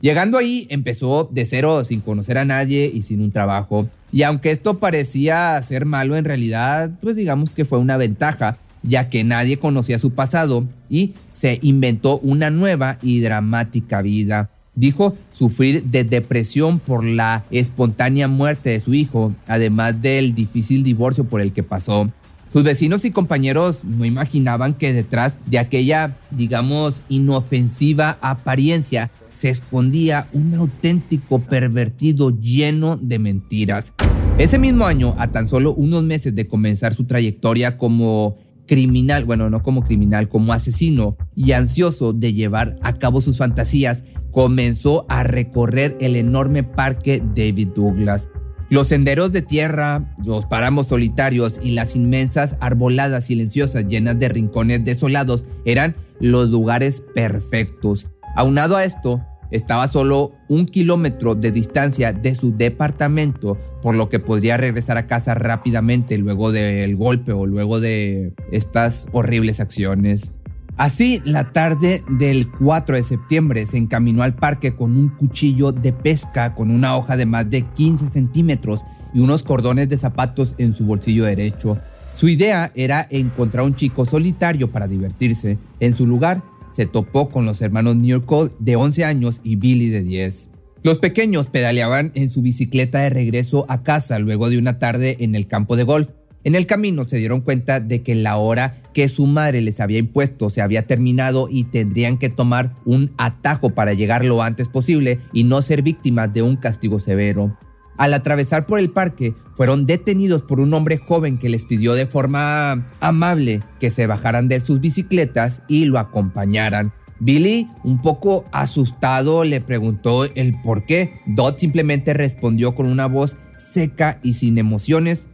Llegando 0.00 0.38
ahí, 0.38 0.66
empezó 0.70 1.28
de 1.30 1.44
cero, 1.44 1.84
sin 1.84 2.00
conocer 2.00 2.38
a 2.38 2.46
nadie 2.46 2.90
y 2.92 3.02
sin 3.02 3.20
un 3.20 3.32
trabajo. 3.32 3.86
Y 4.12 4.22
aunque 4.22 4.50
esto 4.50 4.78
parecía 4.78 5.60
ser 5.62 5.84
malo, 5.84 6.16
en 6.16 6.24
realidad, 6.24 6.90
pues 7.02 7.16
digamos 7.16 7.50
que 7.50 7.66
fue 7.66 7.78
una 7.78 7.98
ventaja, 7.98 8.56
ya 8.82 9.08
que 9.10 9.24
nadie 9.24 9.58
conocía 9.58 9.98
su 9.98 10.12
pasado 10.12 10.66
y 10.88 11.12
se 11.34 11.58
inventó 11.62 12.18
una 12.18 12.50
nueva 12.50 12.98
y 13.02 13.20
dramática 13.20 14.00
vida. 14.00 14.50
Dijo 14.74 15.16
sufrir 15.32 15.84
de 15.84 16.04
depresión 16.04 16.78
por 16.78 17.04
la 17.04 17.44
espontánea 17.50 18.26
muerte 18.26 18.70
de 18.70 18.80
su 18.80 18.94
hijo, 18.94 19.34
además 19.46 20.00
del 20.00 20.34
difícil 20.34 20.82
divorcio 20.82 21.24
por 21.24 21.42
el 21.42 21.52
que 21.52 21.62
pasó. 21.62 22.10
Sus 22.52 22.64
vecinos 22.64 23.04
y 23.04 23.12
compañeros 23.12 23.84
no 23.84 24.04
imaginaban 24.04 24.74
que 24.74 24.92
detrás 24.92 25.38
de 25.46 25.60
aquella, 25.60 26.16
digamos, 26.32 27.02
inofensiva 27.08 28.18
apariencia 28.20 29.12
se 29.30 29.50
escondía 29.50 30.26
un 30.32 30.54
auténtico 30.54 31.38
pervertido 31.38 32.30
lleno 32.30 32.96
de 32.96 33.20
mentiras. 33.20 33.92
Ese 34.36 34.58
mismo 34.58 34.86
año, 34.86 35.14
a 35.18 35.28
tan 35.30 35.46
solo 35.46 35.72
unos 35.72 36.02
meses 36.02 36.34
de 36.34 36.48
comenzar 36.48 36.92
su 36.92 37.04
trayectoria 37.04 37.78
como 37.78 38.36
criminal, 38.66 39.24
bueno, 39.24 39.48
no 39.48 39.62
como 39.62 39.84
criminal, 39.84 40.28
como 40.28 40.52
asesino 40.52 41.16
y 41.36 41.52
ansioso 41.52 42.12
de 42.12 42.32
llevar 42.32 42.76
a 42.82 42.94
cabo 42.94 43.20
sus 43.20 43.36
fantasías, 43.36 44.02
comenzó 44.32 45.06
a 45.08 45.22
recorrer 45.22 45.96
el 46.00 46.16
enorme 46.16 46.64
parque 46.64 47.22
David 47.34 47.68
Douglas. 47.76 48.28
Los 48.70 48.86
senderos 48.86 49.32
de 49.32 49.42
tierra, 49.42 50.04
los 50.24 50.46
páramos 50.46 50.86
solitarios 50.86 51.58
y 51.60 51.72
las 51.72 51.96
inmensas 51.96 52.54
arboladas 52.60 53.24
silenciosas 53.26 53.88
llenas 53.88 54.16
de 54.20 54.28
rincones 54.28 54.84
desolados 54.84 55.44
eran 55.64 55.96
los 56.20 56.50
lugares 56.50 57.02
perfectos. 57.12 58.06
Aunado 58.36 58.76
a 58.76 58.84
esto, 58.84 59.20
estaba 59.50 59.88
solo 59.88 60.30
un 60.48 60.66
kilómetro 60.66 61.34
de 61.34 61.50
distancia 61.50 62.12
de 62.12 62.36
su 62.36 62.56
departamento, 62.56 63.58
por 63.82 63.96
lo 63.96 64.08
que 64.08 64.20
podría 64.20 64.56
regresar 64.56 64.96
a 64.98 65.08
casa 65.08 65.34
rápidamente 65.34 66.16
luego 66.16 66.52
del 66.52 66.94
golpe 66.94 67.32
o 67.32 67.46
luego 67.46 67.80
de 67.80 68.34
estas 68.52 69.08
horribles 69.10 69.58
acciones. 69.58 70.32
Así, 70.80 71.20
la 71.26 71.52
tarde 71.52 72.02
del 72.08 72.50
4 72.50 72.96
de 72.96 73.02
septiembre 73.02 73.66
se 73.66 73.76
encaminó 73.76 74.22
al 74.22 74.34
parque 74.34 74.74
con 74.74 74.96
un 74.96 75.10
cuchillo 75.10 75.72
de 75.72 75.92
pesca 75.92 76.54
con 76.54 76.70
una 76.70 76.96
hoja 76.96 77.18
de 77.18 77.26
más 77.26 77.50
de 77.50 77.66
15 77.66 78.08
centímetros 78.08 78.80
y 79.12 79.20
unos 79.20 79.42
cordones 79.42 79.90
de 79.90 79.98
zapatos 79.98 80.54
en 80.56 80.74
su 80.74 80.86
bolsillo 80.86 81.24
derecho. 81.24 81.78
Su 82.16 82.30
idea 82.30 82.72
era 82.74 83.06
encontrar 83.10 83.66
un 83.66 83.74
chico 83.74 84.06
solitario 84.06 84.72
para 84.72 84.86
divertirse. 84.88 85.58
En 85.80 85.94
su 85.94 86.06
lugar, 86.06 86.42
se 86.72 86.86
topó 86.86 87.28
con 87.28 87.44
los 87.44 87.60
hermanos 87.60 87.96
New 87.96 88.24
Cole 88.24 88.52
de 88.58 88.76
11 88.76 89.04
años 89.04 89.42
y 89.44 89.56
Billy 89.56 89.90
de 89.90 90.02
10. 90.02 90.48
Los 90.82 90.96
pequeños 90.96 91.48
pedaleaban 91.48 92.10
en 92.14 92.32
su 92.32 92.40
bicicleta 92.40 93.00
de 93.00 93.10
regreso 93.10 93.66
a 93.68 93.82
casa 93.82 94.18
luego 94.18 94.48
de 94.48 94.56
una 94.56 94.78
tarde 94.78 95.18
en 95.20 95.34
el 95.34 95.46
campo 95.46 95.76
de 95.76 95.82
golf. 95.82 96.08
En 96.42 96.54
el 96.54 96.66
camino 96.66 97.06
se 97.06 97.18
dieron 97.18 97.42
cuenta 97.42 97.80
de 97.80 98.02
que 98.02 98.14
la 98.14 98.38
hora 98.38 98.82
que 98.94 99.08
su 99.08 99.26
madre 99.26 99.60
les 99.60 99.78
había 99.80 99.98
impuesto 99.98 100.48
se 100.48 100.62
había 100.62 100.82
terminado 100.82 101.48
y 101.50 101.64
tendrían 101.64 102.16
que 102.16 102.30
tomar 102.30 102.74
un 102.86 103.12
atajo 103.18 103.70
para 103.70 103.92
llegar 103.92 104.24
lo 104.24 104.42
antes 104.42 104.68
posible 104.68 105.20
y 105.34 105.44
no 105.44 105.60
ser 105.60 105.82
víctimas 105.82 106.32
de 106.32 106.42
un 106.42 106.56
castigo 106.56 106.98
severo. 106.98 107.58
Al 107.98 108.14
atravesar 108.14 108.64
por 108.64 108.78
el 108.78 108.90
parque, 108.90 109.34
fueron 109.54 109.84
detenidos 109.84 110.40
por 110.40 110.60
un 110.60 110.72
hombre 110.72 110.96
joven 110.96 111.36
que 111.36 111.50
les 111.50 111.66
pidió 111.66 111.92
de 111.92 112.06
forma 112.06 112.90
amable 113.00 113.62
que 113.78 113.90
se 113.90 114.06
bajaran 114.06 114.48
de 114.48 114.60
sus 114.60 114.80
bicicletas 114.80 115.62
y 115.68 115.84
lo 115.84 115.98
acompañaran. 115.98 116.92
Billy, 117.18 117.68
un 117.84 118.00
poco 118.00 118.46
asustado, 118.50 119.44
le 119.44 119.60
preguntó 119.60 120.24
el 120.24 120.58
por 120.62 120.86
qué. 120.86 121.12
Dot 121.26 121.58
simplemente 121.58 122.14
respondió 122.14 122.74
con 122.74 122.86
una 122.86 123.04
voz 123.04 123.36
seca 123.58 124.18
y 124.22 124.32
sin 124.32 124.56
emociones, 124.56 125.28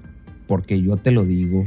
porque 0.47 0.81
yo 0.81 0.97
te 0.97 1.11
lo 1.11 1.25
digo. 1.25 1.65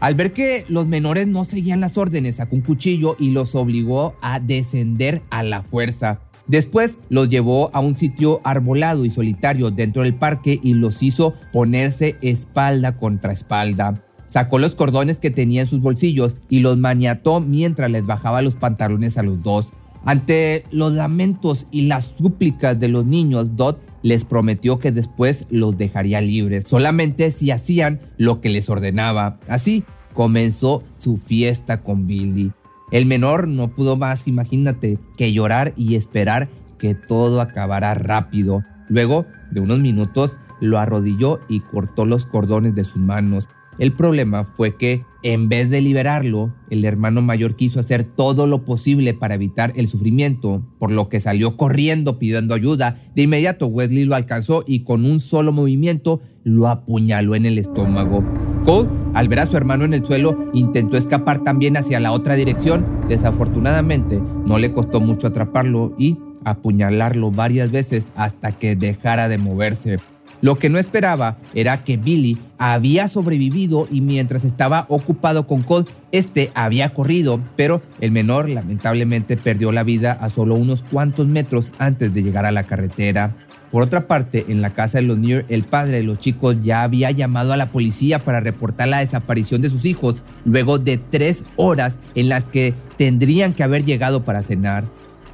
Al 0.00 0.16
ver 0.16 0.32
que 0.32 0.64
los 0.68 0.88
menores 0.88 1.28
no 1.28 1.44
seguían 1.44 1.80
las 1.80 1.96
órdenes, 1.96 2.36
sacó 2.36 2.56
un 2.56 2.62
cuchillo 2.62 3.16
y 3.20 3.30
los 3.30 3.54
obligó 3.54 4.16
a 4.20 4.40
descender 4.40 5.22
a 5.30 5.44
la 5.44 5.62
fuerza. 5.62 6.20
Después 6.48 6.98
los 7.08 7.28
llevó 7.28 7.70
a 7.72 7.80
un 7.80 7.96
sitio 7.96 8.40
arbolado 8.42 9.04
y 9.04 9.10
solitario 9.10 9.70
dentro 9.70 10.02
del 10.02 10.14
parque 10.14 10.58
y 10.60 10.74
los 10.74 11.02
hizo 11.02 11.34
ponerse 11.52 12.16
espalda 12.20 12.96
contra 12.96 13.32
espalda. 13.32 14.02
Sacó 14.26 14.58
los 14.58 14.74
cordones 14.74 15.20
que 15.20 15.30
tenía 15.30 15.60
en 15.60 15.68
sus 15.68 15.80
bolsillos 15.80 16.34
y 16.48 16.60
los 16.60 16.78
maniató 16.78 17.40
mientras 17.40 17.90
les 17.90 18.04
bajaba 18.04 18.42
los 18.42 18.56
pantalones 18.56 19.18
a 19.18 19.22
los 19.22 19.42
dos. 19.42 19.72
Ante 20.04 20.64
los 20.72 20.94
lamentos 20.94 21.66
y 21.70 21.82
las 21.82 22.06
súplicas 22.06 22.78
de 22.80 22.88
los 22.88 23.06
niños, 23.06 23.56
Dot 23.56 23.91
les 24.02 24.24
prometió 24.24 24.78
que 24.78 24.92
después 24.92 25.46
los 25.50 25.76
dejaría 25.76 26.20
libres, 26.20 26.64
solamente 26.66 27.30
si 27.30 27.50
hacían 27.50 28.00
lo 28.16 28.40
que 28.40 28.48
les 28.48 28.68
ordenaba. 28.68 29.38
Así 29.48 29.84
comenzó 30.12 30.82
su 30.98 31.16
fiesta 31.16 31.82
con 31.82 32.06
Billy. 32.06 32.52
El 32.90 33.06
menor 33.06 33.48
no 33.48 33.74
pudo 33.74 33.96
más, 33.96 34.28
imagínate, 34.28 34.98
que 35.16 35.32
llorar 35.32 35.72
y 35.76 35.94
esperar 35.94 36.50
que 36.78 36.94
todo 36.94 37.40
acabara 37.40 37.94
rápido. 37.94 38.62
Luego 38.88 39.24
de 39.50 39.60
unos 39.60 39.78
minutos 39.78 40.36
lo 40.60 40.78
arrodilló 40.78 41.40
y 41.48 41.60
cortó 41.60 42.04
los 42.04 42.26
cordones 42.26 42.74
de 42.74 42.84
sus 42.84 43.00
manos. 43.00 43.48
El 43.78 43.92
problema 43.92 44.44
fue 44.44 44.76
que, 44.76 45.04
en 45.22 45.48
vez 45.48 45.70
de 45.70 45.80
liberarlo, 45.80 46.52
el 46.70 46.84
hermano 46.84 47.22
mayor 47.22 47.54
quiso 47.54 47.78
hacer 47.78 48.04
todo 48.04 48.46
lo 48.46 48.64
posible 48.64 49.14
para 49.14 49.34
evitar 49.34 49.72
el 49.76 49.86
sufrimiento, 49.86 50.62
por 50.78 50.90
lo 50.90 51.08
que 51.08 51.20
salió 51.20 51.56
corriendo 51.56 52.18
pidiendo 52.18 52.54
ayuda. 52.54 52.98
De 53.14 53.22
inmediato 53.22 53.66
Wesley 53.66 54.04
lo 54.04 54.14
alcanzó 54.14 54.64
y 54.66 54.80
con 54.80 55.04
un 55.04 55.20
solo 55.20 55.52
movimiento 55.52 56.20
lo 56.44 56.68
apuñaló 56.68 57.34
en 57.36 57.46
el 57.46 57.58
estómago. 57.58 58.24
Cole, 58.64 58.88
al 59.14 59.28
ver 59.28 59.40
a 59.40 59.46
su 59.46 59.56
hermano 59.56 59.84
en 59.84 59.94
el 59.94 60.04
suelo, 60.04 60.50
intentó 60.52 60.96
escapar 60.96 61.44
también 61.44 61.76
hacia 61.76 62.00
la 62.00 62.12
otra 62.12 62.34
dirección. 62.34 62.84
Desafortunadamente, 63.08 64.20
no 64.44 64.58
le 64.58 64.72
costó 64.72 65.00
mucho 65.00 65.28
atraparlo 65.28 65.94
y 65.98 66.18
apuñalarlo 66.44 67.30
varias 67.30 67.70
veces 67.70 68.06
hasta 68.16 68.52
que 68.52 68.74
dejara 68.76 69.28
de 69.28 69.38
moverse. 69.38 69.98
Lo 70.42 70.58
que 70.58 70.68
no 70.68 70.80
esperaba 70.80 71.38
era 71.54 71.84
que 71.84 71.96
Billy 71.96 72.36
había 72.58 73.06
sobrevivido 73.06 73.86
y 73.88 74.00
mientras 74.00 74.44
estaba 74.44 74.86
ocupado 74.88 75.46
con 75.46 75.62
Cole, 75.62 75.86
este 76.10 76.50
había 76.54 76.92
corrido, 76.92 77.40
pero 77.56 77.80
el 78.00 78.10
menor 78.10 78.50
lamentablemente 78.50 79.36
perdió 79.36 79.70
la 79.70 79.84
vida 79.84 80.12
a 80.12 80.28
solo 80.30 80.56
unos 80.56 80.82
cuantos 80.82 81.28
metros 81.28 81.70
antes 81.78 82.12
de 82.12 82.24
llegar 82.24 82.44
a 82.44 82.50
la 82.50 82.64
carretera. 82.64 83.36
Por 83.70 83.84
otra 83.84 84.08
parte, 84.08 84.44
en 84.48 84.62
la 84.62 84.74
casa 84.74 84.98
de 84.98 85.04
los 85.04 85.16
Near, 85.16 85.46
el 85.48 85.62
padre 85.62 85.98
de 85.98 86.02
los 86.02 86.18
chicos 86.18 86.56
ya 86.60 86.82
había 86.82 87.12
llamado 87.12 87.52
a 87.52 87.56
la 87.56 87.70
policía 87.70 88.18
para 88.18 88.40
reportar 88.40 88.88
la 88.88 88.98
desaparición 88.98 89.62
de 89.62 89.70
sus 89.70 89.84
hijos, 89.84 90.24
luego 90.44 90.78
de 90.78 90.98
tres 90.98 91.44
horas 91.54 91.98
en 92.16 92.28
las 92.28 92.44
que 92.44 92.74
tendrían 92.98 93.54
que 93.54 93.62
haber 93.62 93.84
llegado 93.84 94.24
para 94.24 94.42
cenar. 94.42 94.86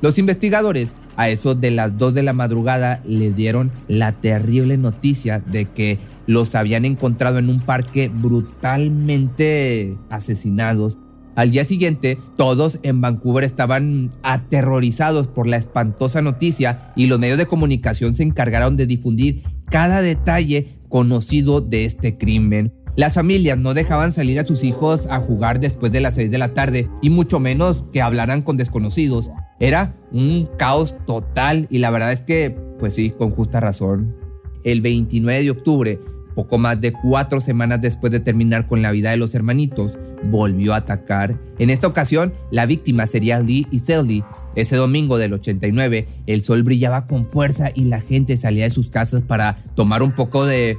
Los 0.03 0.19
investigadores 0.19 0.95
a 1.19 1.29
eso 1.29 1.55
de 1.57 1.73
las 1.73 1.99
2 1.99 2.15
de 2.15 2.23
la 2.23 2.33
madrugada 2.33 3.03
les 3.05 3.35
dieron 3.35 3.73
la 3.89 4.13
terrible 4.13 4.79
noticia 4.79 5.41
de 5.41 5.67
que 5.67 5.99
los 6.27 6.55
habían 6.55 6.85
encontrado 6.85 7.39
en 7.39 7.49
un 7.51 7.61
parque 7.61 8.09
brutalmente 8.09 9.99
asesinados. 10.11 10.97
Al 11.35 11.51
día 11.51 11.65
siguiente, 11.65 12.19
todos 12.37 12.79
en 12.85 13.01
Vancouver 13.01 13.43
estaban 13.43 14.11
aterrorizados 14.23 15.27
por 15.27 15.49
la 15.49 15.57
espantosa 15.57 16.23
noticia 16.23 16.93
y 16.95 17.07
los 17.07 17.19
medios 17.19 17.39
de 17.39 17.47
comunicación 17.47 18.15
se 18.15 18.23
encargaron 18.23 18.77
de 18.77 18.87
difundir 18.87 19.43
cada 19.69 20.03
detalle 20.03 20.79
conocido 20.89 21.61
de 21.61 21.85
este 21.85 22.17
crimen. 22.17 22.73
Las 22.95 23.15
familias 23.15 23.59
no 23.59 23.75
dejaban 23.75 24.13
salir 24.13 24.39
a 24.39 24.45
sus 24.45 24.63
hijos 24.63 25.07
a 25.11 25.19
jugar 25.19 25.59
después 25.59 25.91
de 25.91 26.01
las 26.01 26.15
6 26.15 26.31
de 26.31 26.39
la 26.39 26.55
tarde 26.55 26.89
y 27.03 27.11
mucho 27.11 27.41
menos 27.41 27.85
que 27.93 28.03
hablaran 28.03 28.43
con 28.43 28.57
desconocidos. 28.57 29.31
Era 29.61 29.97
un 30.13 30.49
caos 30.57 30.95
total 31.07 31.67
y 31.71 31.79
la 31.79 31.91
verdad 31.91 32.13
es 32.13 32.23
que, 32.23 32.57
pues 32.79 32.95
sí, 32.95 33.11
con 33.11 33.31
justa 33.31 33.61
razón. 33.61 34.15
El 34.65 34.81
29 34.81 35.43
de 35.43 35.51
octubre, 35.51 36.01
poco 36.35 36.59
más 36.59 36.81
de 36.81 36.93
cuatro 36.93 37.41
semanas 37.41 37.81
después 37.81 38.13
de 38.13 38.21
terminar 38.21 38.67
con 38.67 38.83
la 38.83 38.93
vida 38.93 39.11
de 39.11 39.17
los 39.17 39.35
hermanitos, 39.35 39.99
volvió 40.25 40.75
a 40.75 40.79
atacar. 40.79 41.39
En 41.59 41.71
esta 41.71 41.89
ocasión, 41.89 42.33
la 42.51 42.67
víctima 42.67 43.07
sería 43.07 43.41
Lee 43.41 43.67
y 43.71 43.81
Selly. 43.81 44.23
Ese 44.55 44.77
domingo 44.77 45.19
del 45.19 45.33
89, 45.33 46.07
el 46.27 46.45
sol 46.45 46.63
brillaba 46.63 47.07
con 47.07 47.27
fuerza 47.27 47.71
y 47.75 47.85
la 47.85 48.01
gente 48.01 48.37
salía 48.37 48.65
de 48.65 48.71
sus 48.71 48.89
casas 48.89 49.23
para 49.23 49.57
tomar 49.75 50.03
un 50.03 50.13
poco 50.13 50.45
de 50.45 50.77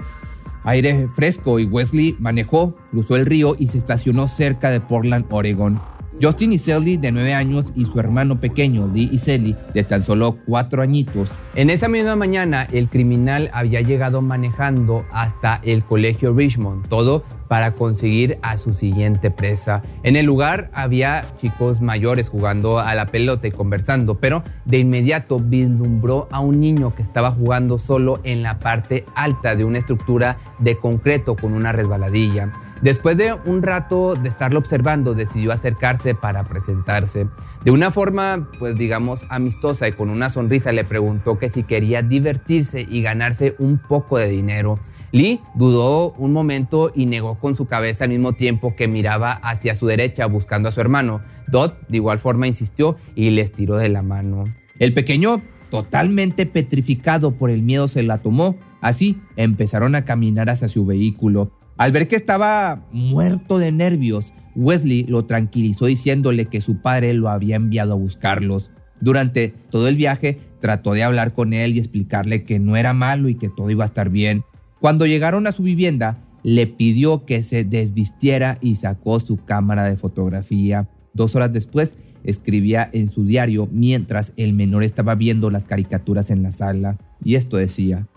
aire 0.63 1.07
fresco 1.15 1.59
y 1.59 1.65
Wesley 1.65 2.15
manejó, 2.19 2.75
cruzó 2.91 3.15
el 3.15 3.25
río 3.25 3.55
y 3.57 3.67
se 3.67 3.77
estacionó 3.77 4.27
cerca 4.27 4.69
de 4.69 4.81
Portland, 4.81 5.25
Oregon. 5.29 5.81
Justin 6.21 6.53
Iselli, 6.53 6.97
de 6.97 7.11
9 7.11 7.33
años, 7.33 7.71
y 7.75 7.85
su 7.85 7.99
hermano 7.99 8.39
pequeño, 8.39 8.89
Lee 8.93 9.09
Iselli, 9.11 9.55
de 9.73 9.83
tan 9.83 10.03
solo 10.03 10.38
4 10.47 10.82
añitos. 10.82 11.29
En 11.55 11.69
esa 11.69 11.88
misma 11.88 12.15
mañana, 12.15 12.67
el 12.71 12.89
criminal 12.89 13.49
había 13.53 13.82
llegado 13.82 14.21
manejando 14.21 15.05
hasta 15.13 15.62
el 15.63 15.84
colegio 15.84 16.34
Richmond, 16.34 16.88
todo 16.89 17.23
para 17.49 17.73
conseguir 17.73 18.38
a 18.41 18.55
su 18.55 18.73
siguiente 18.73 19.31
presa. 19.31 19.83
En 20.03 20.15
el 20.15 20.25
lugar 20.25 20.69
había 20.71 21.25
chicos 21.38 21.81
mayores 21.81 22.29
jugando 22.29 22.79
a 22.79 22.95
la 22.95 23.07
pelota 23.07 23.47
y 23.47 23.51
conversando, 23.51 24.19
pero 24.19 24.43
de 24.65 24.77
inmediato 24.77 25.39
vislumbró 25.39 26.29
a 26.31 26.39
un 26.39 26.62
niño 26.62 26.95
que 26.95 27.01
estaba 27.01 27.31
jugando 27.31 27.79
solo 27.79 28.21
en 28.23 28.43
la 28.43 28.59
parte 28.59 29.03
alta 29.15 29.55
de 29.55 29.65
una 29.65 29.79
estructura 29.79 30.38
de 30.59 30.77
concreto 30.77 31.35
con 31.35 31.53
una 31.53 31.71
resbaladilla. 31.71 32.53
Después 32.81 33.17
de 33.17 33.33
un 33.33 33.63
rato 33.63 34.15
de 34.15 34.29
estarlo 34.29 34.59
observando, 34.59 35.15
decidió 35.15 35.51
acercarse 35.51 36.15
para 36.15 36.43
presentarse. 36.43 37.27
De 37.65 37.71
una 37.71 37.91
forma, 37.91 38.47
pues 38.59 38.75
digamos, 38.75 39.25
amistosa 39.27 39.88
y 39.88 39.93
con 39.93 40.09
una 40.09 40.29
sonrisa 40.29 40.71
le 40.71 40.85
preguntó 40.85 41.39
que 41.39 41.49
si 41.49 41.63
quería 41.63 42.03
divertirse 42.03 42.85
y 42.88 43.01
ganarse 43.01 43.55
un 43.57 43.79
poco 43.79 44.17
de 44.17 44.29
dinero. 44.29 44.79
Lee 45.12 45.39
dudó 45.56 46.12
un 46.13 46.34
momento 46.34 46.91
y 46.93 47.06
negó 47.06 47.39
con 47.39 47.56
su 47.56 47.65
cabeza 47.65 48.04
al 48.04 48.12
mismo 48.12 48.34
tiempo 48.34 48.76
que 48.76 48.88
miraba 48.88 49.32
hacia 49.32 49.76
su 49.76 49.88
derecha 49.88 50.26
buscando 50.28 50.69
a 50.69 50.72
su 50.72 50.82
hermano. 50.82 51.22
Dot 51.48 51.88
de 51.88 51.98
igual 51.98 52.19
forma 52.19 52.48
insistió 52.48 52.98
y 53.15 53.32
les 53.32 53.52
tiró 53.52 53.78
de 53.78 53.89
la 53.89 54.04
mano. 54.04 54.45
El 54.78 54.93
pequeño, 54.93 55.41
totalmente 55.72 56.45
petrificado 56.45 57.32
por 57.32 57.50
el 57.50 57.63
miedo, 57.63 57.88
se 57.88 58.04
la 58.04 58.19
tomó. 58.19 58.56
Así 58.82 59.17
empezaron 59.36 59.95
a 59.95 60.06
caminar 60.06 60.50
hacia 60.50 60.67
su 60.67 60.86
vehículo. 60.86 61.52
Al 61.78 61.91
ver 61.91 62.08
que 62.08 62.15
estaba 62.15 62.86
muerto 62.91 63.58
de 63.58 63.72
nervios, 63.72 64.34
Wesley 64.56 65.06
lo 65.06 65.26
tranquilizó 65.26 65.86
diciéndole 65.86 66.45
que 66.45 66.62
su 66.62 66.82
padre 66.82 67.13
lo 67.13 67.30
había 67.30 67.56
enviado 67.56 67.93
a 67.93 67.98
buscarlos. 67.98 68.72
Durante 69.02 69.50
todo 69.72 69.88
el 69.88 69.95
viaje 69.95 70.39
trató 70.60 70.93
de 70.93 71.04
hablar 71.04 71.34
con 71.34 71.54
él 71.54 71.74
y 71.74 71.80
explicarle 71.80 72.43
que 72.43 72.60
no 72.60 72.76
era 72.76 72.93
malo 72.93 73.30
y 73.30 73.36
que 73.36 73.50
todo 73.50 73.69
iba 73.69 73.86
a 73.86 73.88
estar 73.88 74.10
bien. 74.10 74.43
Cuando 74.80 75.06
llegaron 75.06 75.46
a 75.48 75.52
su 75.52 75.63
vivienda, 75.63 76.18
le 76.44 76.68
pidió 76.68 77.26
que 77.26 77.44
se 77.44 77.65
desvistiera 77.65 78.58
y 78.62 78.76
sacó 78.76 79.20
su 79.20 79.38
cámara 79.38 79.84
de 79.84 79.98
fotografía. 79.98 80.89
Dos 81.13 81.36
horas 81.36 81.52
después, 81.52 81.96
escribía 82.24 82.89
en 82.92 83.12
su 83.12 83.26
diario 83.26 83.68
mientras 83.72 84.34
el 84.38 84.54
menor 84.54 84.84
estaba 84.84 85.15
viendo 85.15 85.50
las 85.50 85.65
caricaturas 85.65 86.32
en 86.32 86.44
la 86.44 86.52
sala. 86.52 86.98
Y 87.24 87.36
esto 87.36 87.58
decía, 87.58 88.08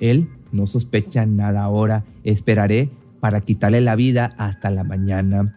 él 0.00 0.28
no 0.52 0.66
sospecha 0.66 1.26
nada 1.26 1.62
ahora, 1.62 2.04
esperaré 2.24 2.90
para 3.20 3.40
quitarle 3.40 3.80
la 3.80 3.96
vida 3.96 4.34
hasta 4.38 4.70
la 4.70 4.84
mañana. 4.84 5.54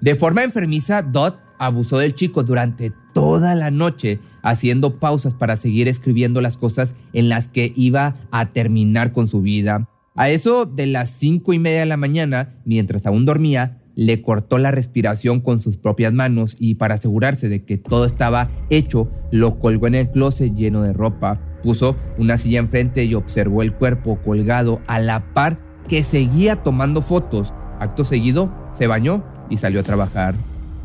De 0.00 0.16
forma 0.16 0.42
enfermiza, 0.42 1.02
Dot 1.02 1.38
abusó 1.58 1.98
del 1.98 2.14
chico 2.14 2.42
durante 2.42 2.92
toda 3.14 3.54
la 3.54 3.70
noche, 3.70 4.20
haciendo 4.42 4.98
pausas 4.98 5.34
para 5.34 5.56
seguir 5.56 5.88
escribiendo 5.88 6.40
las 6.40 6.56
cosas 6.56 6.94
en 7.12 7.28
las 7.28 7.48
que 7.48 7.72
iba 7.76 8.16
a 8.30 8.50
terminar 8.50 9.12
con 9.12 9.28
su 9.28 9.40
vida. 9.40 9.88
A 10.16 10.30
eso 10.30 10.64
de 10.64 10.86
las 10.86 11.10
cinco 11.10 11.52
y 11.54 11.58
media 11.58 11.80
de 11.80 11.86
la 11.86 11.96
mañana, 11.96 12.54
mientras 12.64 13.04
aún 13.04 13.26
dormía, 13.26 13.80
le 13.96 14.22
cortó 14.22 14.58
la 14.58 14.70
respiración 14.70 15.40
con 15.40 15.58
sus 15.58 15.76
propias 15.76 16.12
manos 16.12 16.56
y 16.60 16.76
para 16.76 16.94
asegurarse 16.94 17.48
de 17.48 17.64
que 17.64 17.78
todo 17.78 18.04
estaba 18.04 18.48
hecho, 18.70 19.10
lo 19.32 19.58
colgó 19.58 19.88
en 19.88 19.96
el 19.96 20.10
closet 20.10 20.54
lleno 20.54 20.82
de 20.82 20.92
ropa. 20.92 21.40
Puso 21.64 21.96
una 22.16 22.38
silla 22.38 22.60
enfrente 22.60 23.04
y 23.04 23.14
observó 23.14 23.62
el 23.62 23.74
cuerpo 23.74 24.20
colgado 24.22 24.80
a 24.86 25.00
la 25.00 25.34
par 25.34 25.58
que 25.88 26.04
seguía 26.04 26.62
tomando 26.62 27.02
fotos. 27.02 27.52
Acto 27.80 28.04
seguido, 28.04 28.54
se 28.72 28.86
bañó 28.86 29.24
y 29.50 29.56
salió 29.56 29.80
a 29.80 29.84
trabajar. 29.84 30.36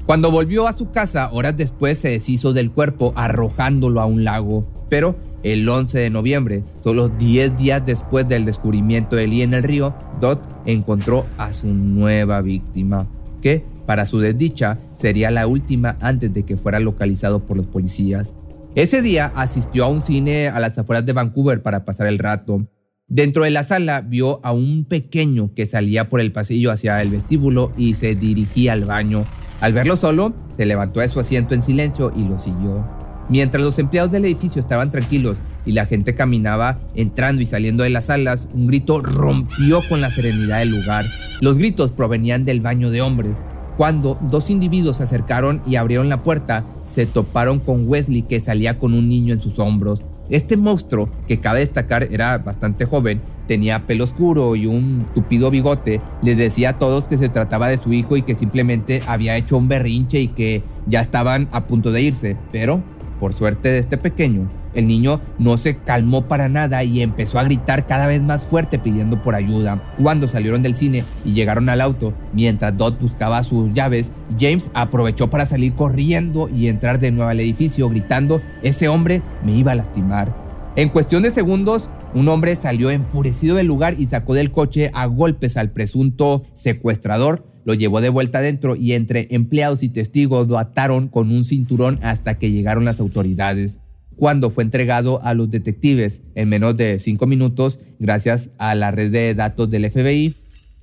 Cuando 0.07 0.31
volvió 0.31 0.67
a 0.67 0.73
su 0.73 0.89
casa, 0.89 1.29
horas 1.31 1.55
después 1.55 1.99
se 1.99 2.09
deshizo 2.09 2.51
del 2.51 2.71
cuerpo 2.71 3.13
arrojándolo 3.15 4.01
a 4.01 4.07
un 4.07 4.23
lago. 4.23 4.78
Pero 4.89 5.15
el 5.43 5.67
11 5.67 5.99
de 5.99 6.09
noviembre, 6.09 6.63
solo 6.81 7.09
10 7.09 7.57
días 7.57 7.85
después 7.85 8.27
del 8.27 8.45
descubrimiento 8.45 9.15
de 9.15 9.27
Lee 9.27 9.43
en 9.43 9.53
el 9.53 9.63
río, 9.63 9.95
Dot 10.19 10.41
encontró 10.65 11.25
a 11.37 11.53
su 11.53 11.67
nueva 11.67 12.41
víctima, 12.41 13.07
que, 13.41 13.63
para 13.85 14.05
su 14.05 14.19
desdicha, 14.19 14.79
sería 14.91 15.31
la 15.31 15.47
última 15.47 15.97
antes 16.01 16.33
de 16.33 16.43
que 16.43 16.57
fuera 16.57 16.79
localizado 16.79 17.45
por 17.45 17.55
los 17.55 17.67
policías. 17.67 18.35
Ese 18.75 19.01
día 19.01 19.31
asistió 19.35 19.85
a 19.85 19.89
un 19.89 20.01
cine 20.01 20.47
a 20.47 20.59
las 20.59 20.77
afueras 20.77 21.05
de 21.05 21.13
Vancouver 21.13 21.61
para 21.61 21.85
pasar 21.85 22.07
el 22.07 22.19
rato. 22.19 22.67
Dentro 23.07 23.43
de 23.43 23.49
la 23.49 23.63
sala 23.63 24.01
vio 24.01 24.39
a 24.43 24.51
un 24.51 24.85
pequeño 24.85 25.53
que 25.55 25.65
salía 25.65 26.09
por 26.09 26.21
el 26.21 26.31
pasillo 26.31 26.71
hacia 26.71 27.01
el 27.01 27.09
vestíbulo 27.09 27.71
y 27.75 27.95
se 27.95 28.13
dirigía 28.13 28.73
al 28.73 28.85
baño. 28.85 29.23
Al 29.61 29.73
verlo 29.73 29.95
solo, 29.95 30.33
se 30.55 30.65
levantó 30.65 30.99
de 30.99 31.09
su 31.09 31.19
asiento 31.19 31.55
en 31.55 31.63
silencio 31.63 32.13
y 32.15 32.25
lo 32.25 32.37
siguió. 32.37 32.98
Mientras 33.29 33.63
los 33.63 33.77
empleados 33.77 34.11
del 34.11 34.25
edificio 34.25 34.59
estaban 34.59 34.89
tranquilos 34.89 35.37
y 35.63 35.73
la 35.73 35.85
gente 35.85 36.15
caminaba 36.15 36.79
entrando 36.95 37.43
y 37.43 37.45
saliendo 37.45 37.83
de 37.83 37.91
las 37.91 38.05
salas, 38.05 38.47
un 38.53 38.65
grito 38.65 39.01
rompió 39.01 39.81
con 39.87 40.01
la 40.01 40.09
serenidad 40.09 40.59
del 40.59 40.69
lugar. 40.69 41.05
Los 41.39 41.57
gritos 41.57 41.91
provenían 41.91 42.43
del 42.43 42.59
baño 42.59 42.89
de 42.89 43.01
hombres. 43.01 43.43
Cuando 43.77 44.17
dos 44.19 44.49
individuos 44.49 44.97
se 44.97 45.03
acercaron 45.03 45.61
y 45.67 45.75
abrieron 45.75 46.09
la 46.09 46.23
puerta, 46.23 46.65
se 46.91 47.05
toparon 47.05 47.59
con 47.59 47.87
Wesley 47.87 48.23
que 48.23 48.39
salía 48.39 48.79
con 48.79 48.95
un 48.95 49.07
niño 49.07 49.33
en 49.33 49.41
sus 49.41 49.59
hombros. 49.59 50.03
Este 50.31 50.57
monstruo, 50.57 51.09
que 51.27 51.39
cabe 51.39 51.59
destacar 51.59 52.07
era 52.11 52.39
bastante 52.39 52.85
joven, 52.85 53.21
tenía 53.47 53.87
pelo 53.87 54.03
oscuro 54.03 54.55
y 54.55 54.65
un 54.65 55.05
tupido 55.13 55.49
bigote, 55.49 56.01
les 56.21 56.37
decía 56.37 56.71
a 56.71 56.77
todos 56.77 57.05
que 57.05 57.17
se 57.17 57.29
trataba 57.29 57.67
de 57.67 57.77
su 57.77 57.93
hijo 57.93 58.17
y 58.17 58.21
que 58.21 58.35
simplemente 58.35 59.01
había 59.07 59.37
hecho 59.37 59.57
un 59.57 59.67
berrinche 59.67 60.19
y 60.19 60.27
que 60.27 60.61
ya 60.87 61.01
estaban 61.01 61.47
a 61.51 61.65
punto 61.65 61.91
de 61.91 62.01
irse. 62.01 62.37
Pero, 62.51 62.83
por 63.19 63.33
suerte 63.33 63.69
de 63.69 63.79
este 63.79 63.97
pequeño, 63.97 64.49
el 64.73 64.87
niño 64.87 65.21
no 65.37 65.57
se 65.57 65.77
calmó 65.77 66.27
para 66.27 66.47
nada 66.47 66.83
y 66.83 67.01
empezó 67.01 67.37
a 67.37 67.43
gritar 67.43 67.85
cada 67.85 68.07
vez 68.07 68.21
más 68.21 68.43
fuerte 68.43 68.79
pidiendo 68.79 69.21
por 69.21 69.35
ayuda. 69.35 69.83
Cuando 70.01 70.27
salieron 70.27 70.63
del 70.63 70.75
cine 70.75 71.03
y 71.25 71.33
llegaron 71.33 71.69
al 71.69 71.81
auto, 71.81 72.13
mientras 72.33 72.77
Dot 72.77 72.99
buscaba 72.99 73.43
sus 73.43 73.73
llaves, 73.73 74.11
James 74.39 74.71
aprovechó 74.73 75.29
para 75.29 75.45
salir 75.45 75.73
corriendo 75.73 76.49
y 76.49 76.67
entrar 76.67 76.99
de 76.99 77.11
nuevo 77.11 77.29
al 77.29 77.39
edificio 77.39 77.89
gritando, 77.89 78.41
ese 78.63 78.87
hombre 78.87 79.21
me 79.43 79.51
iba 79.51 79.73
a 79.73 79.75
lastimar. 79.75 80.33
En 80.75 80.89
cuestión 80.89 81.23
de 81.23 81.31
segundos, 81.31 81.89
un 82.13 82.27
hombre 82.27 82.55
salió 82.55 82.89
enfurecido 82.89 83.55
del 83.55 83.67
lugar 83.67 83.95
y 83.97 84.05
sacó 84.05 84.33
del 84.33 84.51
coche 84.51 84.91
a 84.93 85.05
golpes 85.07 85.57
al 85.57 85.71
presunto 85.71 86.43
secuestrador, 86.53 87.43
lo 87.65 87.73
llevó 87.73 88.01
de 88.01 88.09
vuelta 88.09 88.39
adentro 88.39 88.75
y 88.75 88.93
entre 88.93 89.27
empleados 89.31 89.83
y 89.83 89.89
testigos 89.89 90.47
lo 90.47 90.57
ataron 90.57 91.07
con 91.07 91.31
un 91.31 91.43
cinturón 91.43 91.99
hasta 92.01 92.37
que 92.37 92.51
llegaron 92.51 92.85
las 92.85 92.99
autoridades 92.99 93.79
cuando 94.19 94.49
fue 94.49 94.65
entregado 94.65 95.23
a 95.23 95.33
los 95.33 95.49
detectives 95.49 96.21
en 96.35 96.49
menos 96.49 96.75
de 96.75 96.99
cinco 96.99 97.25
minutos 97.25 97.79
gracias 97.99 98.49
a 98.57 98.75
la 98.75 98.91
red 98.91 99.11
de 99.11 99.33
datos 99.33 99.69
del 99.69 99.89
FBI. 99.89 100.35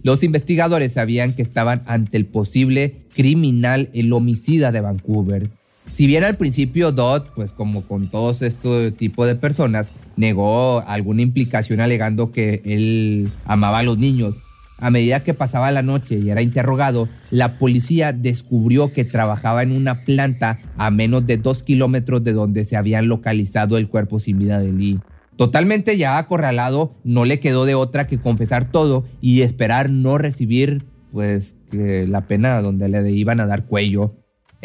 Los 0.02 0.22
investigadores 0.22 0.92
sabían 0.92 1.34
que 1.34 1.42
estaban 1.42 1.82
ante 1.84 2.16
el 2.16 2.24
posible 2.24 2.94
criminal, 3.14 3.90
el 3.92 4.12
homicida 4.12 4.72
de 4.72 4.80
Vancouver. 4.80 5.50
Si 5.92 6.06
bien 6.06 6.24
al 6.24 6.36
principio 6.36 6.92
Dodd, 6.92 7.24
pues 7.34 7.52
como 7.52 7.82
con 7.82 8.08
todos 8.10 8.40
este 8.40 8.90
tipo 8.92 9.26
de 9.26 9.36
personas, 9.36 9.92
negó 10.16 10.80
alguna 10.86 11.22
implicación 11.22 11.80
alegando 11.80 12.32
que 12.32 12.62
él 12.64 13.28
amaba 13.44 13.80
a 13.80 13.82
los 13.82 13.98
niños, 13.98 14.36
a 14.78 14.90
medida 14.90 15.22
que 15.22 15.34
pasaba 15.34 15.70
la 15.70 15.82
noche 15.82 16.18
y 16.18 16.30
era 16.30 16.42
interrogado, 16.42 17.08
la 17.30 17.58
policía 17.58 18.12
descubrió 18.12 18.92
que 18.92 19.04
trabajaba 19.04 19.62
en 19.62 19.72
una 19.72 20.04
planta 20.04 20.58
a 20.76 20.90
menos 20.90 21.26
de 21.26 21.38
dos 21.38 21.62
kilómetros 21.62 22.22
de 22.22 22.32
donde 22.32 22.64
se 22.64 22.76
habían 22.76 23.08
localizado 23.08 23.78
el 23.78 23.88
cuerpo 23.88 24.18
sin 24.18 24.38
vida 24.38 24.60
de 24.60 24.72
Lee. 24.72 25.00
Totalmente 25.36 25.96
ya 25.96 26.18
acorralado, 26.18 26.94
no 27.04 27.24
le 27.24 27.40
quedó 27.40 27.64
de 27.66 27.74
otra 27.74 28.06
que 28.06 28.18
confesar 28.18 28.70
todo 28.70 29.04
y 29.20 29.42
esperar 29.42 29.90
no 29.90 30.18
recibir 30.18 30.84
pues 31.12 31.56
la 31.72 32.26
pena 32.26 32.60
donde 32.60 32.88
le 32.88 33.10
iban 33.10 33.40
a 33.40 33.46
dar 33.46 33.66
cuello. 33.66 34.14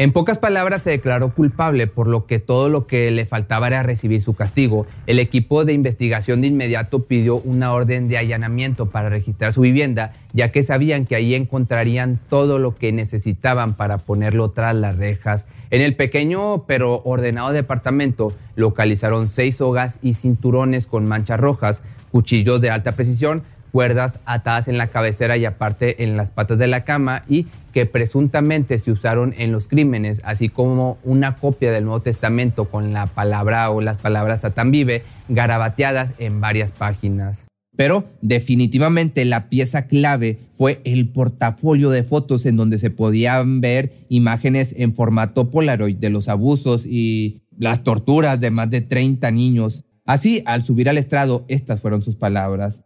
En 0.02 0.14
pocas 0.14 0.40
palabras, 0.40 0.82
se 0.82 0.90
declaró 0.90 1.32
culpable, 1.36 1.86
por 1.86 2.08
lo 2.08 2.26
que 2.26 2.40
todo 2.40 2.70
lo 2.70 2.88
que 2.88 3.12
le 3.12 3.28
faltaba 3.28 3.68
era 3.68 3.84
recibir 3.84 4.20
su 4.24 4.34
castigo. 4.34 4.88
El 5.06 5.20
equipo 5.20 5.64
de 5.64 5.74
investigación 5.74 6.42
de 6.42 6.48
inmediato 6.48 7.04
pidió 7.04 7.36
una 7.36 7.72
orden 7.72 8.08
de 8.08 8.18
allanamiento 8.18 8.90
para 8.90 9.10
registrar 9.10 9.54
su 9.54 9.62
vivienda, 9.62 10.14
ya 10.34 10.52
que 10.52 10.64
sabían 10.64 11.06
que 11.06 11.14
ahí 11.14 11.36
encontrarían 11.36 12.20
todo 12.30 12.58
lo 12.58 12.74
que 12.74 12.92
necesitaban 12.92 13.76
para 13.76 14.00
ponerlo 14.00 14.50
tras 14.50 14.74
las 14.74 14.98
rejas. 14.98 15.46
En 15.70 15.82
el 15.82 15.96
pequeño 15.96 16.66
pero 16.66 17.04
ordenado 17.04 17.52
departamento 17.52 18.34
localizaron 18.56 19.30
seis 19.30 19.58
sogas 19.58 20.00
y 20.02 20.16
cinturones 20.16 20.88
con 20.88 21.08
manchas 21.08 21.40
rojas, 21.40 21.84
cuchillos 22.12 22.60
de 22.60 22.72
alta 22.72 22.94
precisión, 22.94 23.44
cuerdas 23.72 24.20
atadas 24.26 24.68
en 24.68 24.78
la 24.78 24.88
cabecera 24.88 25.38
y 25.38 25.46
aparte 25.46 26.04
en 26.04 26.18
las 26.18 26.32
patas 26.32 26.58
de 26.58 26.68
la 26.68 26.84
cama 26.84 27.24
y 27.28 27.48
que 27.74 27.86
presuntamente 27.86 28.78
se 28.80 28.92
usaron 28.92 29.34
en 29.38 29.52
los 29.52 29.68
crímenes, 29.68 30.22
así 30.24 30.50
como 30.50 30.98
una 31.04 31.36
copia 31.36 31.72
del 31.72 31.86
Nuevo 31.86 32.02
Testamento 32.02 32.66
con 32.66 32.94
la 32.94 33.08
palabra 33.08 33.70
o 33.72 33.82
las 33.82 33.98
palabras 33.98 34.42
Satán 34.42 34.72
vive 34.72 35.04
garabateadas 35.30 36.12
en 36.18 36.42
varias 36.42 36.72
páginas. 36.72 37.46
Pero 37.76 38.04
definitivamente 38.22 39.24
la 39.24 39.48
pieza 39.48 39.88
clave 39.88 40.40
fue 40.52 40.82
el 40.84 41.10
portafolio 41.10 41.90
de 41.90 42.04
fotos 42.04 42.46
en 42.46 42.58
donde 42.58 42.78
se 42.78 42.90
podían 42.90 43.62
ver 43.62 44.06
imágenes 44.10 44.76
en 44.78 44.94
formato 44.94 45.50
Polaroid 45.50 45.96
de 45.96 46.10
los 46.10 46.28
abusos 46.28 46.86
y 46.86 47.44
las 47.58 47.84
torturas 47.84 48.40
de 48.42 48.52
más 48.52 48.70
de 48.70 48.82
30 48.82 49.32
niños. 49.32 49.86
Así, 50.06 50.44
al 50.46 50.66
subir 50.66 50.90
al 50.90 50.98
estrado, 50.98 51.46
estas 51.48 51.80
fueron 51.80 52.04
sus 52.04 52.18
palabras. 52.18 52.82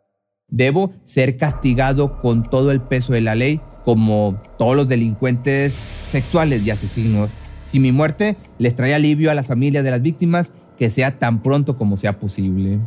Debo 0.49 0.93
ser 1.03 1.37
castigado 1.37 2.21
con 2.21 2.49
todo 2.49 2.71
el 2.71 2.81
peso 2.81 3.13
de 3.13 3.21
la 3.21 3.35
ley, 3.35 3.61
como 3.83 4.41
todos 4.57 4.75
los 4.75 4.87
delincuentes 4.87 5.81
sexuales 6.07 6.65
y 6.65 6.71
asesinos. 6.71 7.31
Si 7.61 7.79
mi 7.79 7.91
muerte 7.91 8.37
les 8.59 8.75
trae 8.75 8.93
alivio 8.93 9.31
a 9.31 9.35
las 9.35 9.47
familias 9.47 9.83
de 9.83 9.91
las 9.91 10.01
víctimas, 10.01 10.51
que 10.77 10.89
sea 10.89 11.17
tan 11.17 11.41
pronto 11.41 11.77
como 11.77 11.97
sea 11.97 12.19
posible. 12.19 12.79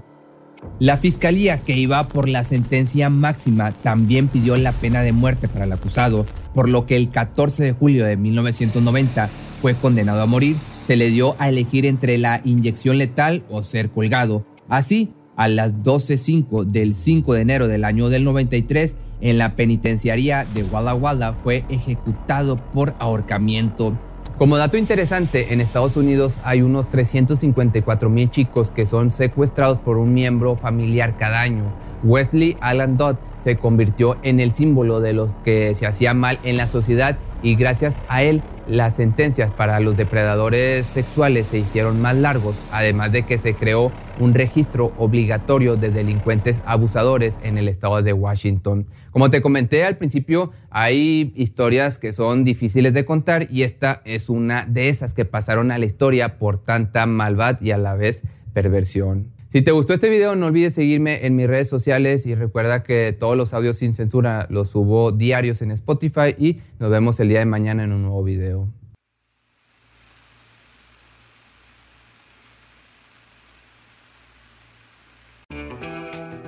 La 0.80 0.96
fiscalía, 0.96 1.60
que 1.60 1.76
iba 1.76 2.08
por 2.08 2.28
la 2.28 2.44
sentencia 2.44 3.10
máxima, 3.10 3.72
también 3.72 4.28
pidió 4.28 4.56
la 4.56 4.72
pena 4.72 5.02
de 5.02 5.12
muerte 5.12 5.48
para 5.48 5.64
el 5.64 5.72
acusado, 5.72 6.26
por 6.54 6.68
lo 6.68 6.86
que 6.86 6.96
el 6.96 7.10
14 7.10 7.62
de 7.64 7.72
julio 7.72 8.04
de 8.04 8.16
1990 8.16 9.28
fue 9.60 9.74
condenado 9.74 10.22
a 10.22 10.26
morir. 10.26 10.56
Se 10.80 10.96
le 10.96 11.10
dio 11.10 11.36
a 11.38 11.48
elegir 11.48 11.86
entre 11.86 12.18
la 12.18 12.40
inyección 12.44 12.98
letal 12.98 13.44
o 13.50 13.62
ser 13.62 13.90
colgado. 13.90 14.46
Así, 14.68 15.12
a 15.38 15.48
las 15.48 15.76
12.05 15.76 16.64
del 16.64 16.94
5 16.94 17.32
de 17.32 17.40
enero 17.40 17.68
del 17.68 17.84
año 17.84 18.08
del 18.10 18.24
93 18.24 18.96
en 19.20 19.38
la 19.38 19.54
penitenciaría 19.54 20.44
de 20.52 20.64
Walla 20.64 20.94
Walla 20.94 21.32
fue 21.32 21.64
ejecutado 21.70 22.56
por 22.56 22.94
ahorcamiento. 22.98 23.96
Como 24.36 24.56
dato 24.56 24.76
interesante, 24.76 25.52
en 25.52 25.60
Estados 25.60 25.96
Unidos 25.96 26.34
hay 26.42 26.62
unos 26.62 26.90
354 26.90 28.10
mil 28.10 28.30
chicos 28.30 28.70
que 28.70 28.84
son 28.84 29.10
secuestrados 29.10 29.78
por 29.78 29.96
un 29.96 30.12
miembro 30.12 30.56
familiar 30.56 31.16
cada 31.16 31.40
año. 31.40 31.64
Wesley 32.02 32.56
Alan 32.60 32.96
Dodd 32.96 33.16
se 33.42 33.56
convirtió 33.56 34.16
en 34.22 34.40
el 34.40 34.54
símbolo 34.54 35.00
de 35.00 35.12
lo 35.12 35.34
que 35.44 35.74
se 35.74 35.86
hacía 35.86 36.14
mal 36.14 36.38
en 36.42 36.56
la 36.56 36.66
sociedad 36.66 37.16
y 37.42 37.54
gracias 37.54 37.94
a 38.08 38.22
él 38.22 38.42
las 38.68 38.96
sentencias 38.96 39.50
para 39.50 39.80
los 39.80 39.96
depredadores 39.96 40.86
sexuales 40.86 41.46
se 41.46 41.58
hicieron 41.58 42.00
más 42.00 42.16
largos, 42.16 42.56
además 42.70 43.12
de 43.12 43.24
que 43.24 43.38
se 43.38 43.54
creó 43.54 43.90
un 44.20 44.34
registro 44.34 44.92
obligatorio 44.98 45.76
de 45.76 45.90
delincuentes 45.90 46.60
abusadores 46.66 47.38
en 47.42 47.56
el 47.56 47.68
estado 47.68 48.02
de 48.02 48.12
Washington. 48.12 48.86
Como 49.10 49.30
te 49.30 49.40
comenté 49.40 49.84
al 49.84 49.96
principio, 49.96 50.52
hay 50.70 51.32
historias 51.34 51.98
que 51.98 52.12
son 52.12 52.44
difíciles 52.44 52.92
de 52.92 53.04
contar 53.04 53.48
y 53.50 53.62
esta 53.62 54.02
es 54.04 54.28
una 54.28 54.66
de 54.66 54.90
esas 54.90 55.14
que 55.14 55.24
pasaron 55.24 55.70
a 55.70 55.78
la 55.78 55.86
historia 55.86 56.38
por 56.38 56.62
tanta 56.62 57.06
maldad 57.06 57.60
y 57.60 57.70
a 57.70 57.78
la 57.78 57.94
vez 57.94 58.22
perversión. 58.52 59.37
Si 59.50 59.62
te 59.62 59.70
gustó 59.70 59.94
este 59.94 60.10
video, 60.10 60.36
no 60.36 60.46
olvides 60.46 60.74
seguirme 60.74 61.24
en 61.24 61.34
mis 61.34 61.46
redes 61.46 61.68
sociales 61.68 62.26
y 62.26 62.34
recuerda 62.34 62.82
que 62.82 63.16
todos 63.18 63.34
los 63.34 63.54
audios 63.54 63.78
sin 63.78 63.94
censura 63.94 64.46
los 64.50 64.68
subo 64.68 65.10
diarios 65.10 65.62
en 65.62 65.70
Spotify 65.70 66.34
y 66.36 66.60
nos 66.78 66.90
vemos 66.90 67.18
el 67.18 67.30
día 67.30 67.38
de 67.38 67.46
mañana 67.46 67.84
en 67.84 67.92
un 67.92 68.02
nuevo 68.02 68.22
video. 68.22 68.68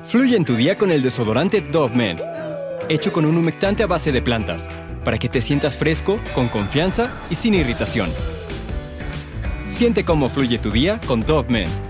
Fluye 0.04 0.36
en 0.36 0.44
tu 0.44 0.56
día 0.56 0.76
con 0.76 0.92
el 0.92 1.02
desodorante 1.02 1.62
Dove 1.62 1.96
Men, 1.96 2.16
hecho 2.90 3.12
con 3.12 3.24
un 3.24 3.38
humectante 3.38 3.82
a 3.82 3.86
base 3.86 4.12
de 4.12 4.20
plantas, 4.20 4.68
para 5.04 5.16
que 5.16 5.30
te 5.30 5.40
sientas 5.40 5.78
fresco, 5.78 6.18
con 6.34 6.48
confianza 6.48 7.10
y 7.30 7.34
sin 7.36 7.54
irritación. 7.54 8.10
Siente 9.70 10.04
cómo 10.04 10.28
fluye 10.28 10.58
tu 10.58 10.70
día 10.70 11.00
con 11.06 11.20
Dove 11.20 11.48
Men. 11.48 11.89